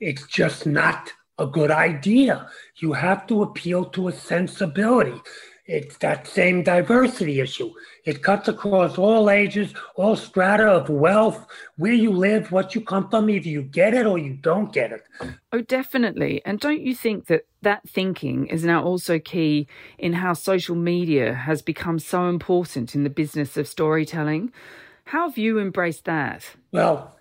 it's 0.00 0.26
just 0.26 0.66
not 0.66 1.12
a 1.38 1.46
good 1.46 1.70
idea. 1.70 2.48
You 2.76 2.92
have 2.92 3.26
to 3.28 3.42
appeal 3.42 3.84
to 3.86 4.08
a 4.08 4.12
sensibility. 4.12 5.20
It's 5.66 5.96
that 5.96 6.28
same 6.28 6.62
diversity 6.62 7.40
issue. 7.40 7.72
It 8.04 8.22
cuts 8.22 8.46
across 8.46 8.98
all 8.98 9.28
ages, 9.28 9.74
all 9.96 10.14
strata 10.14 10.64
of 10.64 10.88
wealth, 10.88 11.44
where 11.76 11.92
you 11.92 12.12
live, 12.12 12.52
what 12.52 12.76
you 12.76 12.80
come 12.80 13.10
from. 13.10 13.28
Either 13.28 13.48
you 13.48 13.62
get 13.62 13.92
it 13.92 14.06
or 14.06 14.16
you 14.16 14.34
don't 14.34 14.72
get 14.72 14.92
it. 14.92 15.02
Oh, 15.52 15.62
definitely. 15.62 16.40
And 16.44 16.60
don't 16.60 16.82
you 16.82 16.94
think 16.94 17.26
that 17.26 17.46
that 17.62 17.88
thinking 17.88 18.46
is 18.46 18.64
now 18.64 18.84
also 18.84 19.18
key 19.18 19.66
in 19.98 20.12
how 20.12 20.34
social 20.34 20.76
media 20.76 21.34
has 21.34 21.62
become 21.62 21.98
so 21.98 22.28
important 22.28 22.94
in 22.94 23.02
the 23.02 23.10
business 23.10 23.56
of 23.56 23.66
storytelling? 23.66 24.52
How 25.06 25.28
have 25.28 25.36
you 25.36 25.58
embraced 25.58 26.04
that? 26.04 26.44
Well, 26.70 27.18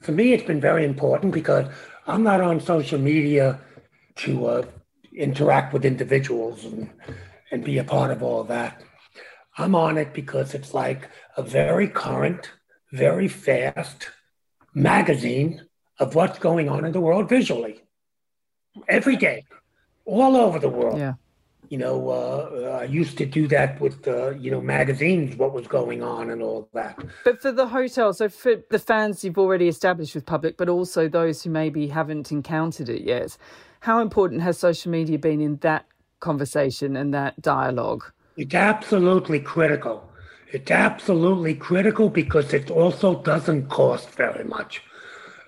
for 0.00 0.10
me, 0.10 0.32
it's 0.32 0.42
been 0.42 0.60
very 0.60 0.84
important 0.84 1.32
because 1.32 1.68
I'm 2.10 2.24
not 2.24 2.40
on 2.40 2.60
social 2.60 2.98
media 2.98 3.60
to 4.16 4.46
uh, 4.46 4.64
interact 5.14 5.72
with 5.72 5.84
individuals 5.84 6.64
and 6.64 6.90
and 7.52 7.64
be 7.64 7.78
a 7.78 7.84
part 7.84 8.10
of 8.10 8.22
all 8.22 8.44
that. 8.44 8.82
I'm 9.58 9.74
on 9.74 9.98
it 9.98 10.12
because 10.14 10.54
it's 10.54 10.72
like 10.72 11.08
a 11.36 11.42
very 11.42 11.88
current, 11.88 12.50
very 12.92 13.28
fast 13.28 14.10
magazine 14.74 15.62
of 15.98 16.14
what's 16.14 16.38
going 16.38 16.68
on 16.68 16.84
in 16.84 16.92
the 16.92 17.00
world 17.00 17.28
visually 17.28 17.82
every 18.88 19.16
day, 19.16 19.44
all 20.04 20.36
over 20.36 20.58
the 20.58 20.68
world. 20.68 20.98
Yeah. 20.98 21.14
You 21.70 21.78
know, 21.78 22.08
uh, 22.10 22.80
I 22.80 22.84
used 22.84 23.16
to 23.18 23.26
do 23.26 23.46
that 23.46 23.80
with, 23.80 24.06
uh, 24.08 24.30
you 24.30 24.50
know, 24.50 24.60
magazines, 24.60 25.36
what 25.36 25.52
was 25.52 25.68
going 25.68 26.02
on 26.02 26.30
and 26.30 26.42
all 26.42 26.68
that. 26.74 26.98
But 27.24 27.40
for 27.40 27.52
the 27.52 27.68
hotel, 27.68 28.12
so 28.12 28.28
for 28.28 28.56
the 28.70 28.78
fans 28.80 29.22
you've 29.22 29.38
already 29.38 29.68
established 29.68 30.16
with 30.16 30.26
public, 30.26 30.56
but 30.56 30.68
also 30.68 31.08
those 31.08 31.44
who 31.44 31.50
maybe 31.50 31.86
haven't 31.86 32.32
encountered 32.32 32.88
it 32.88 33.02
yet, 33.02 33.36
how 33.80 34.00
important 34.00 34.42
has 34.42 34.58
social 34.58 34.90
media 34.90 35.16
been 35.16 35.40
in 35.40 35.58
that 35.58 35.86
conversation 36.18 36.96
and 36.96 37.14
that 37.14 37.40
dialogue? 37.40 38.04
It's 38.36 38.54
absolutely 38.54 39.38
critical. 39.38 40.10
It's 40.52 40.72
absolutely 40.72 41.54
critical 41.54 42.08
because 42.10 42.52
it 42.52 42.68
also 42.72 43.22
doesn't 43.22 43.68
cost 43.68 44.10
very 44.10 44.42
much. 44.42 44.82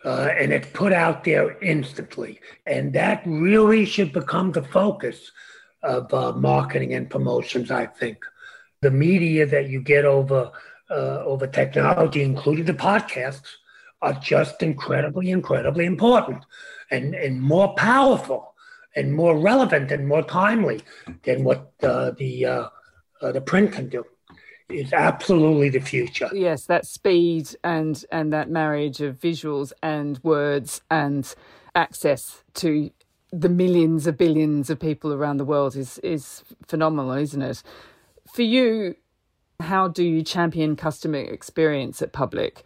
Uh, 0.05 0.29
and 0.39 0.53
it's 0.53 0.69
put 0.73 0.93
out 0.93 1.25
there 1.25 1.59
instantly. 1.63 2.41
And 2.65 2.93
that 2.93 3.23
really 3.27 3.85
should 3.85 4.13
become 4.13 4.53
the 4.53 4.63
focus 4.63 5.33
of 5.83 6.13
uh, 6.15 6.33
marketing 6.33 6.95
and 6.95 7.11
promotions, 7.11 7.71
I 7.71 7.87
think. 7.87 8.19
The 8.81 8.91
media 8.91 9.47
that 9.47 9.69
you 9.69 9.81
get 9.81 10.05
over 10.05 10.51
uh, 10.91 11.23
over 11.25 11.47
technology, 11.47 12.23
including 12.23 12.67
the 12.67 12.75
podcasts, 12.75 13.49
are 14.03 14.13
just 14.15 14.63
incredibly, 14.63 15.31
incredibly 15.31 15.87
important 15.87 16.45
and, 16.91 17.15
and 17.15 17.41
more 17.41 17.75
powerful 17.75 18.55
and 18.95 19.15
more 19.15 19.39
relevant 19.39 19.91
and 19.91 20.07
more 20.07 20.23
timely 20.23 20.83
than 21.23 21.45
what 21.45 21.73
uh, 21.83 22.11
the 22.19 22.45
uh, 22.45 22.69
uh, 23.23 23.33
the 23.33 23.41
print 23.41 23.73
can 23.73 23.89
do 23.89 24.05
is 24.69 24.93
absolutely 24.93 25.69
the 25.69 25.81
future. 25.81 26.29
Yes, 26.33 26.67
that 26.67 26.87
speed 26.87 27.55
and 27.65 28.05
and 28.11 28.33
that 28.33 28.51
marriage 28.51 29.01
of 29.01 29.19
visuals 29.19 29.73
and 29.83 30.19
words 30.23 30.83
and 30.91 31.35
access 31.75 32.43
to 32.55 32.91
the 33.33 33.49
millions 33.49 34.07
of 34.07 34.19
billions 34.19 34.69
of 34.69 34.79
people 34.79 35.13
around 35.13 35.39
the 35.39 35.45
world 35.45 35.75
is 35.75 35.99
is 35.99 36.43
phenomenal, 36.67 37.13
isn't 37.13 37.43
it? 37.43 37.63
For 38.33 38.43
you, 38.43 38.97
how 39.61 39.89
do 39.89 40.05
you 40.05 40.23
champion 40.23 40.77
customer 40.77 41.19
experience 41.19 42.03
at 42.03 42.13
Public? 42.13 42.65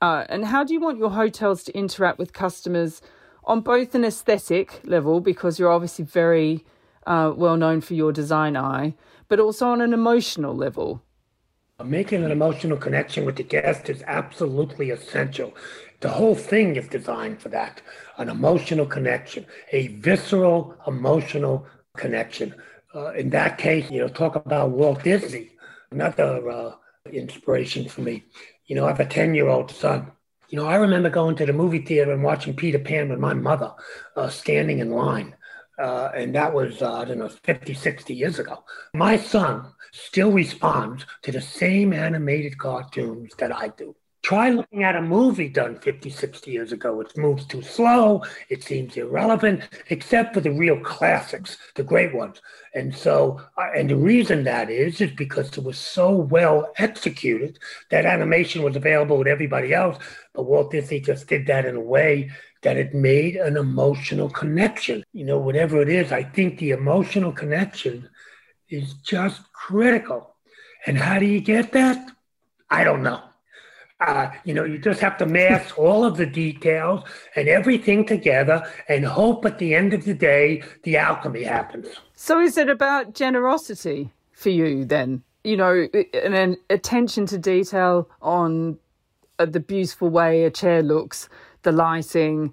Uh, 0.00 0.24
and 0.28 0.46
how 0.46 0.62
do 0.64 0.72
you 0.74 0.80
want 0.80 0.98
your 0.98 1.10
hotels 1.10 1.64
to 1.64 1.76
interact 1.76 2.18
with 2.18 2.32
customers 2.32 3.00
on 3.44 3.60
both 3.60 3.94
an 3.94 4.04
aesthetic 4.04 4.80
level, 4.84 5.20
because 5.20 5.58
you're 5.58 5.72
obviously 5.72 6.04
very 6.04 6.64
uh, 7.06 7.32
well 7.36 7.56
known 7.56 7.80
for 7.80 7.94
your 7.94 8.12
design 8.12 8.56
eye, 8.56 8.94
but 9.28 9.40
also 9.40 9.68
on 9.68 9.80
an 9.80 9.92
emotional 9.92 10.54
level. 10.54 11.02
Making 11.84 12.24
an 12.24 12.30
emotional 12.30 12.78
connection 12.78 13.24
with 13.24 13.36
the 13.36 13.42
guest 13.42 13.90
is 13.90 14.02
absolutely 14.06 14.90
essential. 14.90 15.54
The 16.00 16.10
whole 16.10 16.34
thing 16.34 16.76
is 16.76 16.88
designed 16.88 17.40
for 17.40 17.48
that 17.50 17.80
an 18.18 18.28
emotional 18.28 18.86
connection, 18.86 19.46
a 19.72 19.88
visceral 19.88 20.76
emotional 20.86 21.66
connection. 21.96 22.54
Uh, 22.94 23.12
in 23.12 23.30
that 23.30 23.58
case, 23.58 23.90
you 23.90 24.00
know, 24.00 24.08
talk 24.08 24.36
about 24.36 24.70
Walt 24.70 25.02
Disney, 25.02 25.50
another 25.90 26.48
uh, 26.48 26.72
inspiration 27.10 27.88
for 27.88 28.02
me. 28.02 28.24
You 28.66 28.76
know, 28.76 28.84
I 28.84 28.88
have 28.88 29.00
a 29.00 29.06
10 29.06 29.34
year 29.34 29.48
old 29.48 29.70
son 29.70 30.12
you 30.54 30.60
know, 30.60 30.66
I 30.66 30.76
remember 30.76 31.10
going 31.10 31.34
to 31.36 31.46
the 31.46 31.52
movie 31.52 31.80
theater 31.80 32.12
and 32.12 32.22
watching 32.22 32.54
Peter 32.54 32.78
Pan 32.78 33.08
with 33.08 33.18
my 33.18 33.34
mother 33.34 33.72
uh, 34.14 34.28
standing 34.28 34.78
in 34.78 34.92
line. 34.92 35.34
Uh, 35.78 36.10
and 36.14 36.32
that 36.36 36.54
was, 36.54 36.80
uh, 36.80 36.92
I 36.92 37.04
don't 37.06 37.18
know, 37.18 37.28
50, 37.28 37.74
60 37.74 38.14
years 38.14 38.38
ago. 38.38 38.62
My 38.94 39.16
son 39.16 39.72
still 39.92 40.30
responds 40.30 41.06
to 41.22 41.32
the 41.32 41.40
same 41.40 41.92
animated 41.92 42.56
cartoons 42.56 43.34
that 43.38 43.52
I 43.52 43.68
do. 43.68 43.96
Try 44.24 44.48
looking 44.48 44.84
at 44.84 44.96
a 44.96 45.02
movie 45.02 45.50
done 45.50 45.78
50, 45.78 46.08
60 46.08 46.50
years 46.50 46.72
ago. 46.72 46.98
It 47.02 47.14
moves 47.14 47.44
too 47.44 47.60
slow. 47.60 48.24
It 48.48 48.62
seems 48.62 48.96
irrelevant, 48.96 49.68
except 49.90 50.32
for 50.32 50.40
the 50.40 50.50
real 50.50 50.80
classics, 50.80 51.58
the 51.74 51.82
great 51.82 52.14
ones. 52.14 52.40
And 52.74 52.96
so, 52.96 53.38
uh, 53.58 53.66
and 53.76 53.90
the 53.90 53.96
reason 53.96 54.42
that 54.44 54.70
is, 54.70 55.02
is 55.02 55.10
because 55.10 55.58
it 55.58 55.62
was 55.62 55.76
so 55.76 56.10
well 56.10 56.72
executed 56.78 57.58
that 57.90 58.06
animation 58.06 58.62
was 58.62 58.76
available 58.76 59.18
with 59.18 59.26
everybody 59.26 59.74
else. 59.74 59.98
But 60.32 60.44
Walt 60.44 60.70
Disney 60.70 61.00
just 61.00 61.28
did 61.28 61.46
that 61.48 61.66
in 61.66 61.76
a 61.76 61.80
way 61.80 62.30
that 62.62 62.78
it 62.78 62.94
made 62.94 63.36
an 63.36 63.58
emotional 63.58 64.30
connection. 64.30 65.04
You 65.12 65.26
know, 65.26 65.38
whatever 65.38 65.82
it 65.82 65.90
is, 65.90 66.12
I 66.12 66.22
think 66.22 66.58
the 66.58 66.70
emotional 66.70 67.30
connection 67.30 68.08
is 68.70 68.94
just 68.94 69.52
critical. 69.52 70.34
And 70.86 70.96
how 70.96 71.18
do 71.18 71.26
you 71.26 71.42
get 71.42 71.72
that? 71.72 72.10
I 72.70 72.84
don't 72.84 73.02
know. 73.02 73.20
Uh, 74.06 74.30
you 74.44 74.52
know, 74.52 74.64
you 74.64 74.78
just 74.78 75.00
have 75.00 75.16
to 75.16 75.24
mask 75.24 75.78
all 75.78 76.04
of 76.04 76.16
the 76.16 76.26
details 76.26 77.02
and 77.36 77.48
everything 77.48 78.04
together 78.04 78.62
and 78.88 79.04
hope 79.04 79.46
at 79.46 79.58
the 79.58 79.74
end 79.74 79.94
of 79.94 80.04
the 80.04 80.12
day 80.12 80.62
the 80.82 80.96
alchemy 80.96 81.42
happens. 81.42 81.86
So, 82.14 82.38
is 82.40 82.58
it 82.58 82.68
about 82.68 83.14
generosity 83.14 84.10
for 84.32 84.50
you 84.50 84.84
then? 84.84 85.22
You 85.42 85.56
know, 85.56 85.88
and 86.22 86.34
an 86.34 86.56
attention 86.68 87.26
to 87.26 87.38
detail 87.38 88.08
on 88.20 88.78
uh, 89.38 89.46
the 89.46 89.60
beautiful 89.60 90.10
way 90.10 90.44
a 90.44 90.50
chair 90.50 90.82
looks, 90.82 91.28
the 91.62 91.72
lighting, 91.72 92.52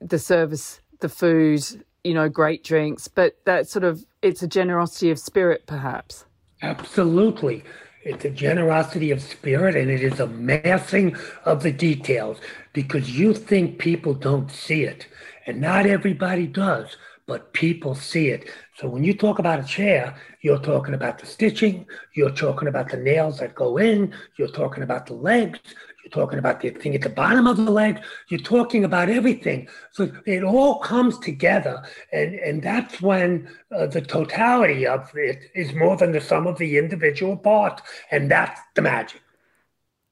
the 0.00 0.18
service, 0.18 0.80
the 1.00 1.08
food, 1.08 1.84
you 2.04 2.14
know, 2.14 2.28
great 2.28 2.62
drinks, 2.62 3.08
but 3.08 3.36
that 3.46 3.68
sort 3.68 3.84
of 3.84 4.04
it's 4.22 4.42
a 4.42 4.48
generosity 4.48 5.10
of 5.10 5.18
spirit, 5.18 5.66
perhaps. 5.66 6.24
Absolutely. 6.62 7.64
It's 8.04 8.26
a 8.26 8.30
generosity 8.30 9.10
of 9.10 9.22
spirit 9.22 9.74
and 9.74 9.90
it 9.90 10.02
is 10.02 10.20
a 10.20 10.26
massing 10.26 11.16
of 11.46 11.62
the 11.62 11.72
details 11.72 12.38
because 12.74 13.18
you 13.18 13.32
think 13.32 13.78
people 13.78 14.12
don't 14.12 14.50
see 14.50 14.84
it. 14.84 15.06
And 15.46 15.58
not 15.58 15.86
everybody 15.86 16.46
does, 16.46 16.98
but 17.26 17.54
people 17.54 17.94
see 17.94 18.28
it. 18.28 18.50
So 18.76 18.88
when 18.88 19.04
you 19.04 19.14
talk 19.14 19.38
about 19.38 19.60
a 19.60 19.64
chair, 19.64 20.14
you're 20.42 20.58
talking 20.58 20.92
about 20.92 21.18
the 21.18 21.24
stitching, 21.24 21.86
you're 22.14 22.30
talking 22.30 22.68
about 22.68 22.90
the 22.90 22.98
nails 22.98 23.38
that 23.38 23.54
go 23.54 23.78
in, 23.78 24.12
you're 24.38 24.48
talking 24.48 24.82
about 24.82 25.06
the 25.06 25.14
legs, 25.14 25.60
you're 26.04 26.10
talking 26.10 26.38
about 26.38 26.60
the 26.60 26.70
thing 26.70 26.94
at 26.94 27.00
the 27.00 27.08
bottom 27.08 27.46
of 27.46 27.56
the 27.56 27.70
leg. 27.70 28.00
You're 28.28 28.40
talking 28.40 28.84
about 28.84 29.08
everything. 29.08 29.68
So 29.92 30.12
it 30.26 30.44
all 30.44 30.78
comes 30.80 31.18
together. 31.18 31.82
And, 32.12 32.34
and 32.34 32.62
that's 32.62 33.00
when 33.00 33.48
uh, 33.74 33.86
the 33.86 34.02
totality 34.02 34.86
of 34.86 35.10
it 35.14 35.50
is 35.54 35.72
more 35.72 35.96
than 35.96 36.12
the 36.12 36.20
sum 36.20 36.46
of 36.46 36.58
the 36.58 36.76
individual 36.76 37.38
parts. 37.38 37.82
And 38.10 38.30
that's 38.30 38.60
the 38.74 38.82
magic. 38.82 39.22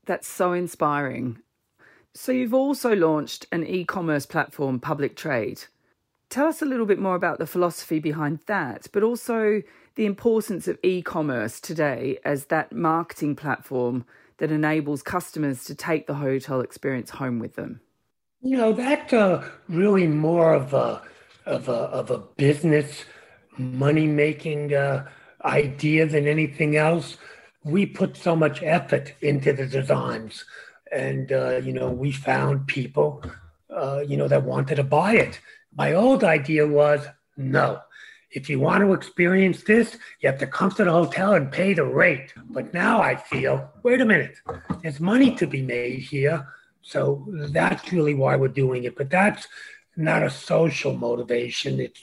That's 0.06 0.26
so 0.26 0.52
inspiring. 0.52 1.38
So 2.14 2.32
you've 2.32 2.54
also 2.54 2.94
launched 2.94 3.46
an 3.52 3.66
e 3.66 3.84
commerce 3.84 4.24
platform, 4.24 4.80
Public 4.80 5.14
Trade. 5.14 5.64
Tell 6.30 6.46
us 6.46 6.62
a 6.62 6.66
little 6.66 6.86
bit 6.86 6.98
more 6.98 7.14
about 7.14 7.38
the 7.38 7.46
philosophy 7.46 7.98
behind 7.98 8.40
that, 8.46 8.86
but 8.92 9.02
also 9.02 9.62
the 9.94 10.06
importance 10.06 10.66
of 10.66 10.78
e 10.82 11.02
commerce 11.02 11.60
today 11.60 12.18
as 12.24 12.46
that 12.46 12.72
marketing 12.72 13.36
platform 13.36 14.06
that 14.42 14.50
enables 14.50 15.02
customers 15.04 15.62
to 15.64 15.74
take 15.74 16.08
the 16.08 16.14
hotel 16.14 16.60
experience 16.60 17.10
home 17.10 17.38
with 17.38 17.54
them? 17.54 17.80
You 18.42 18.56
know, 18.58 18.72
that's 18.72 19.12
uh, 19.12 19.48
really 19.68 20.08
more 20.08 20.52
of 20.52 20.74
a, 20.74 21.00
of 21.46 21.68
a, 21.68 21.72
of 21.72 22.10
a 22.10 22.18
business 22.18 23.04
money 23.56 24.08
making 24.08 24.74
uh, 24.74 25.06
idea 25.44 26.06
than 26.06 26.26
anything 26.26 26.76
else. 26.76 27.18
We 27.62 27.86
put 27.86 28.16
so 28.16 28.34
much 28.34 28.62
effort 28.64 29.14
into 29.20 29.52
the 29.52 29.66
designs 29.66 30.44
And, 30.92 31.32
uh, 31.32 31.56
you 31.56 31.72
know, 31.72 31.90
we 31.90 32.12
found 32.12 32.66
people, 32.66 33.24
uh, 33.70 34.04
you 34.06 34.16
know, 34.16 34.28
that 34.28 34.44
wanted 34.44 34.76
to 34.76 34.84
buy 34.84 35.14
it. 35.14 35.40
My 35.74 35.94
old 35.94 36.22
idea 36.22 36.66
was 36.68 37.06
no. 37.36 37.80
If 38.32 38.48
you 38.48 38.60
want 38.60 38.82
to 38.82 38.92
experience 38.92 39.62
this, 39.62 39.98
you 40.20 40.28
have 40.28 40.38
to 40.38 40.46
come 40.46 40.70
to 40.72 40.84
the 40.84 40.90
hotel 40.90 41.34
and 41.34 41.52
pay 41.52 41.74
the 41.74 41.84
rate. 41.84 42.32
But 42.50 42.72
now 42.72 43.00
I 43.00 43.16
feel, 43.16 43.70
wait 43.82 44.00
a 44.00 44.04
minute, 44.04 44.36
there's 44.82 45.00
money 45.00 45.34
to 45.36 45.46
be 45.46 45.62
made 45.62 46.00
here. 46.00 46.46
So 46.80 47.26
that's 47.28 47.92
really 47.92 48.14
why 48.14 48.36
we're 48.36 48.48
doing 48.48 48.84
it. 48.84 48.96
But 48.96 49.10
that's 49.10 49.46
not 49.96 50.22
a 50.22 50.30
social 50.30 50.96
motivation. 50.96 51.80
It's 51.80 52.00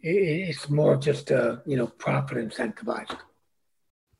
it's 0.00 0.70
more 0.70 0.96
just 0.96 1.30
a 1.30 1.62
you 1.66 1.76
know 1.76 1.86
profit 1.86 2.38
incentivized. 2.38 3.18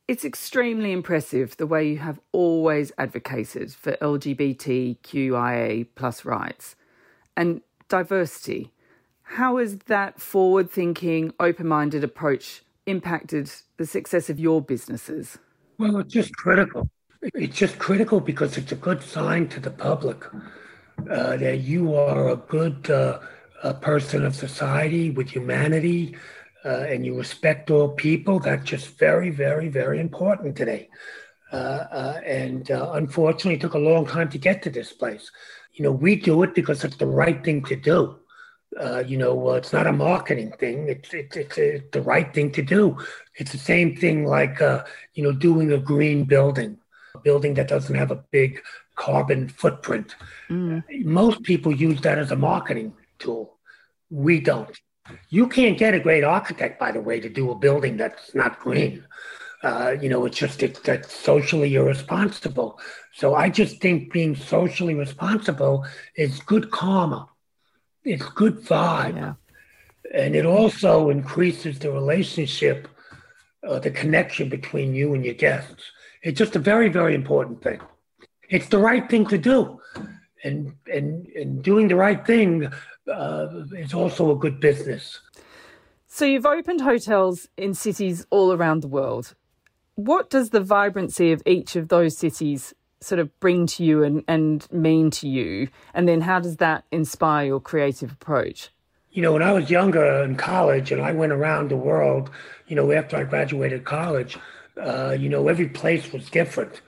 It's 0.07 0.23
extremely 0.23 0.91
impressive 0.91 1.57
the 1.57 1.67
way 1.67 1.89
you 1.89 1.97
have 1.97 2.19
always 2.31 2.91
advocated 2.97 3.73
for 3.73 3.93
LGBTQIA 3.93 5.87
plus 5.95 6.23
rights 6.23 6.75
and 7.35 7.61
diversity. 7.89 8.71
How 9.31 9.57
has 9.57 9.77
that 9.87 10.21
forward 10.21 10.71
thinking, 10.71 11.33
open 11.39 11.67
minded 11.67 12.03
approach 12.03 12.63
impacted 12.85 13.51
the 13.75 13.85
success 13.85 14.29
of 14.29 14.39
your 14.39 14.61
businesses? 14.61 15.37
Well, 15.77 15.97
it's 15.97 16.13
just 16.13 16.35
critical. 16.37 16.89
It's 17.21 17.55
just 17.55 17.77
critical 17.77 18.21
because 18.21 18.57
it's 18.57 18.71
a 18.71 18.75
good 18.75 19.03
sign 19.03 19.49
to 19.49 19.59
the 19.59 19.69
public 19.69 20.23
uh, 21.11 21.37
that 21.37 21.59
you 21.59 21.93
are 21.93 22.29
a 22.29 22.37
good 22.37 22.89
uh, 22.89 23.19
a 23.63 23.73
person 23.73 24.25
of 24.25 24.33
society 24.33 25.09
with 25.09 25.29
humanity 25.29 26.15
uh, 26.63 26.85
and 26.87 27.05
you 27.05 27.17
respect 27.17 27.69
all 27.69 27.89
people. 27.89 28.39
That's 28.39 28.63
just 28.63 28.97
very, 28.97 29.29
very, 29.29 29.67
very 29.67 29.99
important 29.99 30.55
today. 30.55 30.89
Uh, 31.51 31.55
uh, 31.55 32.21
and 32.25 32.71
uh, 32.71 32.91
unfortunately, 32.93 33.55
it 33.55 33.61
took 33.61 33.73
a 33.73 33.79
long 33.79 34.07
time 34.07 34.29
to 34.29 34.37
get 34.37 34.63
to 34.63 34.69
this 34.69 34.93
place. 34.93 35.29
You 35.73 35.83
know, 35.83 35.91
we 35.91 36.15
do 36.15 36.43
it 36.43 36.55
because 36.55 36.83
it's 36.83 36.97
the 36.97 37.07
right 37.07 37.43
thing 37.43 37.63
to 37.65 37.75
do. 37.75 38.19
Uh, 38.79 39.03
you 39.07 39.17
know, 39.17 39.49
uh, 39.49 39.53
it's 39.53 39.73
not 39.73 39.87
a 39.87 39.91
marketing 39.91 40.51
thing. 40.59 40.87
It's 40.89 41.13
it's 41.13 41.37
it's, 41.37 41.57
it's, 41.57 41.89
the 41.91 42.01
right 42.01 42.33
thing 42.33 42.51
to 42.51 42.61
do. 42.61 42.97
It's 43.35 43.51
the 43.51 43.57
same 43.57 43.95
thing 43.95 44.25
like 44.25 44.61
uh, 44.61 44.83
you 45.13 45.23
know 45.23 45.31
doing 45.31 45.71
a 45.71 45.77
green 45.77 46.25
building, 46.25 46.77
a 47.15 47.19
building 47.19 47.53
that 47.55 47.69
doesn't 47.69 47.95
have 47.95 48.11
a 48.11 48.23
big 48.31 48.61
carbon 48.95 49.47
footprint. 49.47 50.15
Mm. 50.49 50.83
Most 51.05 51.43
people 51.43 51.71
use 51.71 52.01
that 52.01 52.19
as 52.19 52.31
a 52.31 52.35
marketing 52.35 52.93
tool. 53.19 53.57
We 54.09 54.39
don't. 54.41 54.77
You 55.29 55.47
can't 55.47 55.77
get 55.77 55.93
a 55.93 55.99
great 55.99 56.23
architect, 56.23 56.79
by 56.79 56.91
the 56.91 56.99
way, 57.01 57.19
to 57.21 57.29
do 57.29 57.51
a 57.51 57.55
building 57.55 57.95
that's 57.95 58.35
not 58.35 58.59
green. 58.59 59.05
Uh, 59.63 59.95
you 60.01 60.09
know, 60.09 60.25
it's 60.25 60.37
just 60.37 60.61
it's, 60.61 60.79
that's 60.81 61.13
socially 61.13 61.75
irresponsible. 61.75 62.79
So 63.13 63.33
I 63.33 63.49
just 63.49 63.81
think 63.81 64.13
being 64.13 64.35
socially 64.35 64.93
responsible 64.93 65.85
is 66.15 66.39
good 66.41 66.69
karma. 66.69 67.29
It's 68.07 68.27
good 68.29 68.57
vibe. 68.63 69.15
Yeah. 69.15 69.33
And 70.13 70.35
it 70.35 70.45
also 70.45 71.09
increases 71.09 71.79
the 71.79 71.91
relationship, 71.91 72.87
uh, 73.67 73.79
the 73.79 73.91
connection 73.91 74.49
between 74.49 74.95
you 74.95 75.13
and 75.13 75.25
your 75.25 75.33
guests. 75.33 75.83
It's 76.23 76.37
just 76.37 76.55
a 76.55 76.59
very, 76.59 76.89
very 76.89 77.13
important 77.13 77.61
thing. 77.61 77.81
It's 78.49 78.69
the 78.69 78.79
right 78.79 79.09
thing 79.09 79.25
to 79.27 79.37
do. 79.37 79.81
And, 80.43 80.73
and, 80.91 81.27
and 81.27 81.61
doing 81.63 81.87
the 81.87 81.95
right 81.95 82.25
thing 82.25 82.71
uh, 83.07 83.47
it's 83.71 83.93
also 83.93 84.31
a 84.31 84.35
good 84.35 84.59
business. 84.59 85.19
So 86.07 86.25
you've 86.25 86.45
opened 86.45 86.81
hotels 86.81 87.47
in 87.57 87.73
cities 87.73 88.25
all 88.29 88.53
around 88.53 88.81
the 88.81 88.87
world. 88.87 89.35
What 89.95 90.29
does 90.29 90.49
the 90.49 90.61
vibrancy 90.61 91.31
of 91.31 91.41
each 91.45 91.75
of 91.75 91.89
those 91.89 92.17
cities 92.17 92.73
sort 92.99 93.19
of 93.19 93.39
bring 93.39 93.67
to 93.67 93.83
you 93.83 94.03
and, 94.03 94.23
and 94.27 94.71
mean 94.71 95.11
to 95.11 95.27
you? 95.27 95.69
And 95.93 96.07
then 96.07 96.21
how 96.21 96.39
does 96.39 96.57
that 96.57 96.85
inspire 96.91 97.45
your 97.45 97.59
creative 97.59 98.11
approach? 98.11 98.69
You 99.11 99.21
know, 99.21 99.33
when 99.33 99.43
I 99.43 99.51
was 99.51 99.69
younger 99.69 100.23
in 100.23 100.35
college 100.35 100.91
and 100.91 101.01
I 101.01 101.11
went 101.11 101.31
around 101.31 101.69
the 101.69 101.77
world, 101.77 102.29
you 102.67 102.75
know, 102.75 102.91
after 102.91 103.17
I 103.17 103.23
graduated 103.23 103.83
college, 103.83 104.37
uh, 104.79 105.15
you 105.17 105.29
know, 105.29 105.47
every 105.47 105.69
place 105.69 106.11
was 106.11 106.29
different. 106.29 106.81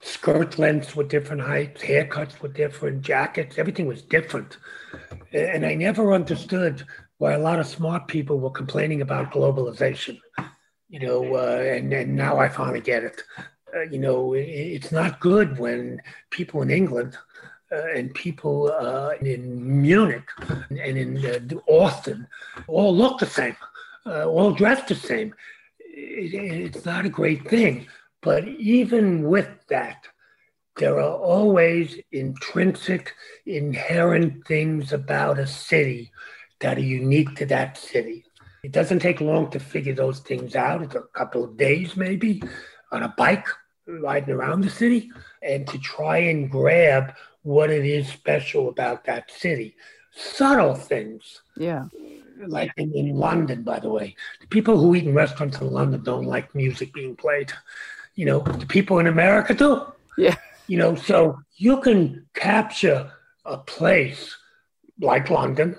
Skirt 0.00 0.58
lengths 0.58 0.96
were 0.96 1.04
different 1.04 1.42
heights, 1.42 1.82
haircuts 1.82 2.40
were 2.40 2.48
different, 2.48 3.02
jackets, 3.02 3.58
everything 3.58 3.86
was 3.86 4.02
different. 4.02 4.56
And 5.32 5.64
I 5.64 5.74
never 5.74 6.12
understood 6.12 6.84
why 7.18 7.32
a 7.32 7.38
lot 7.38 7.60
of 7.60 7.66
smart 7.66 8.08
people 8.08 8.40
were 8.40 8.50
complaining 8.50 9.02
about 9.02 9.32
globalization. 9.32 10.18
You 10.88 11.00
know, 11.00 11.34
uh, 11.34 11.60
and, 11.60 11.92
and 11.92 12.16
now 12.16 12.38
I 12.38 12.48
finally 12.48 12.80
get 12.80 13.04
it. 13.04 13.22
Uh, 13.74 13.82
you 13.82 13.98
know, 13.98 14.34
it, 14.34 14.42
it's 14.42 14.92
not 14.92 15.20
good 15.20 15.58
when 15.58 16.00
people 16.30 16.62
in 16.62 16.70
England 16.70 17.16
uh, 17.72 17.92
and 17.94 18.12
people 18.14 18.72
uh, 18.72 19.12
in 19.20 19.80
Munich 19.80 20.28
and 20.68 20.98
in 20.98 21.24
uh, 21.24 21.56
Austin 21.66 22.26
all 22.66 22.94
look 22.94 23.18
the 23.18 23.26
same, 23.26 23.56
uh, 24.06 24.24
all 24.24 24.52
dressed 24.52 24.88
the 24.88 24.94
same. 24.94 25.34
It, 25.78 26.34
it's 26.34 26.84
not 26.84 27.06
a 27.06 27.10
great 27.10 27.48
thing. 27.48 27.86
But 28.22 28.46
even 28.48 29.22
with 29.22 29.48
that, 29.68 30.06
there 30.76 30.98
are 30.98 31.16
always 31.16 31.98
intrinsic, 32.12 33.14
inherent 33.46 34.46
things 34.46 34.92
about 34.92 35.38
a 35.38 35.46
city 35.46 36.10
that 36.60 36.76
are 36.76 36.82
unique 36.82 37.34
to 37.36 37.46
that 37.46 37.78
city. 37.78 38.24
It 38.62 38.72
doesn't 38.72 38.98
take 38.98 39.20
long 39.22 39.50
to 39.50 39.58
figure 39.58 39.94
those 39.94 40.20
things 40.20 40.54
out. 40.54 40.82
It's 40.82 40.94
a 40.94 41.02
couple 41.14 41.44
of 41.44 41.56
days, 41.56 41.96
maybe, 41.96 42.42
on 42.92 43.02
a 43.02 43.14
bike 43.16 43.46
riding 43.86 44.34
around 44.34 44.62
the 44.62 44.70
city, 44.70 45.10
and 45.42 45.66
to 45.66 45.78
try 45.78 46.18
and 46.18 46.50
grab 46.50 47.14
what 47.42 47.70
it 47.70 47.84
is 47.84 48.08
special 48.08 48.68
about 48.68 49.04
that 49.04 49.30
city. 49.30 49.74
Subtle 50.12 50.74
things. 50.74 51.42
Yeah. 51.56 51.86
Like 52.46 52.72
in, 52.76 52.92
in 52.94 53.16
London, 53.16 53.62
by 53.62 53.80
the 53.80 53.88
way. 53.88 54.16
The 54.40 54.46
people 54.46 54.78
who 54.78 54.94
eat 54.94 55.04
in 55.04 55.14
restaurants 55.14 55.60
in 55.60 55.70
London 55.70 56.02
don't 56.02 56.26
like 56.26 56.54
music 56.54 56.92
being 56.92 57.16
played. 57.16 57.52
You 58.14 58.26
know, 58.26 58.40
the 58.40 58.66
people 58.66 58.98
in 58.98 59.06
America 59.06 59.54
do. 59.54 59.86
Yeah. 60.18 60.36
You 60.66 60.78
know, 60.78 60.94
so 60.94 61.38
you 61.56 61.80
can 61.80 62.26
capture 62.34 63.10
a 63.44 63.58
place 63.58 64.36
like 65.00 65.30
London 65.30 65.76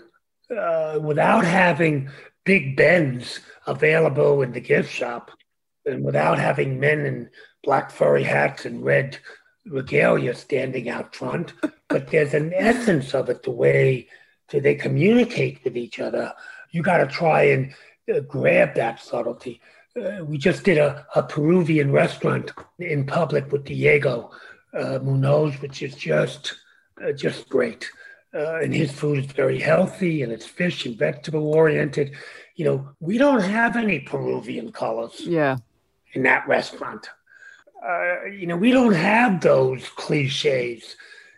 uh, 0.56 1.00
without 1.02 1.46
having 1.46 2.10
big 2.44 2.76
Bens 2.76 3.40
available 3.68 4.42
in 4.42 4.52
the 4.52 4.60
gift 4.60 4.92
shop 4.92 5.32
and 5.86 6.04
without 6.04 6.38
having 6.38 6.80
men 6.80 7.06
in 7.06 7.30
black 7.64 7.92
furry 7.92 8.24
hats 8.24 8.66
and 8.66 8.84
red 8.84 9.18
regalia 9.66 10.34
standing 10.34 10.90
out 10.90 11.16
front. 11.16 11.54
But 11.88 12.08
there's 12.08 12.34
an 12.34 12.54
essence 12.56 13.14
of 13.14 13.30
it, 13.30 13.44
the 13.44 13.52
way 13.52 14.08
that 14.50 14.64
they 14.64 14.76
communicate 14.76 15.64
with 15.64 15.78
each 15.78 16.00
other. 16.00 16.34
You 16.72 16.82
got 16.82 16.98
to 16.98 17.08
try 17.08 17.44
and 17.44 17.74
uh, 18.14 18.22
grab 18.22 18.76
that 18.76 19.00
subtlety. 19.00 19.62
Uh, 19.96 20.24
we 20.24 20.38
just 20.38 20.64
did 20.64 20.78
a, 20.78 21.06
a 21.16 21.24
Peruvian 21.24 21.92
restaurant 21.92 22.52
in 22.80 23.06
public 23.06 23.52
with 23.52 23.66
Diego 23.66 24.32
uh, 24.74 25.00
Munoz, 25.02 25.60
which 25.62 25.82
is 25.82 25.96
just 25.96 26.56
uh, 27.04 27.12
just 27.12 27.50
great. 27.50 27.90
Uh, 28.34 28.60
and 28.60 28.74
his 28.74 28.92
food 28.92 29.20
is 29.20 29.26
very 29.26 29.60
healthy 29.60 30.24
and 30.24 30.32
it's 30.32 30.46
fish 30.46 30.86
and 30.86 30.98
vegetable 30.98 31.54
oriented. 31.54 32.16
You 32.56 32.66
know, 32.66 32.90
we 33.02 33.18
don't 33.18 33.42
have 33.42 33.76
any 33.76 34.00
Peruvian 34.00 34.72
colors. 34.72 35.20
Yeah. 35.22 35.58
In 36.14 36.24
that 36.24 36.48
restaurant, 36.48 37.10
uh, 37.86 38.26
you 38.26 38.48
know, 38.48 38.58
we 38.58 38.72
don't 38.72 38.94
have 38.94 39.42
those 39.42 39.88
cliches. 39.90 40.96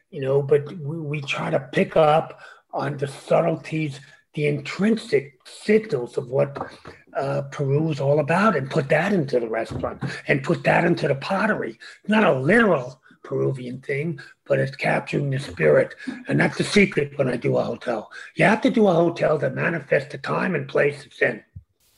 You 0.10 0.22
know, 0.22 0.42
but 0.44 0.72
we, 0.78 1.00
we 1.00 1.22
try 1.22 1.50
to 1.50 1.60
pick 1.60 1.98
up 1.98 2.40
on 2.72 2.98
the 2.98 3.08
subtleties, 3.08 4.00
the 4.36 4.48
intrinsic 4.48 5.40
signals 5.44 6.18
of 6.18 6.30
what 6.30 6.72
uh, 7.16 7.44
Peru 7.52 7.90
is 7.90 8.00
all 8.00 8.20
about, 8.20 8.56
and 8.56 8.70
put 8.70 8.90
that 8.90 9.14
into 9.14 9.40
the 9.40 9.48
restaurant 9.48 10.04
and 10.28 10.44
put 10.44 10.64
that 10.64 10.86
into 10.86 11.08
the 11.08 11.16
pottery. 11.16 11.80
Not 12.08 12.24
a 12.24 12.40
literal 12.40 13.02
Peruvian 13.24 13.80
thing, 13.82 14.20
but 14.46 14.60
it's 14.60 14.76
capturing 14.76 15.30
the 15.30 15.40
spirit. 15.40 15.96
And 16.28 16.40
that's 16.40 16.58
the 16.58 16.64
secret 16.64 17.18
when 17.18 17.30
I 17.30 17.38
do 17.38 17.58
a 17.58 17.64
hotel. 17.64 18.12
You 18.36 18.46
have 18.46 18.62
to 18.62 18.70
do 18.70 18.88
a 18.88 18.94
hotel 18.94 19.38
that 19.40 19.56
manifests 19.56 20.12
the 20.12 20.18
time 20.18 20.56
and 20.56 20.68
place 20.68 21.06
it's 21.06 21.22
in. 21.22 21.44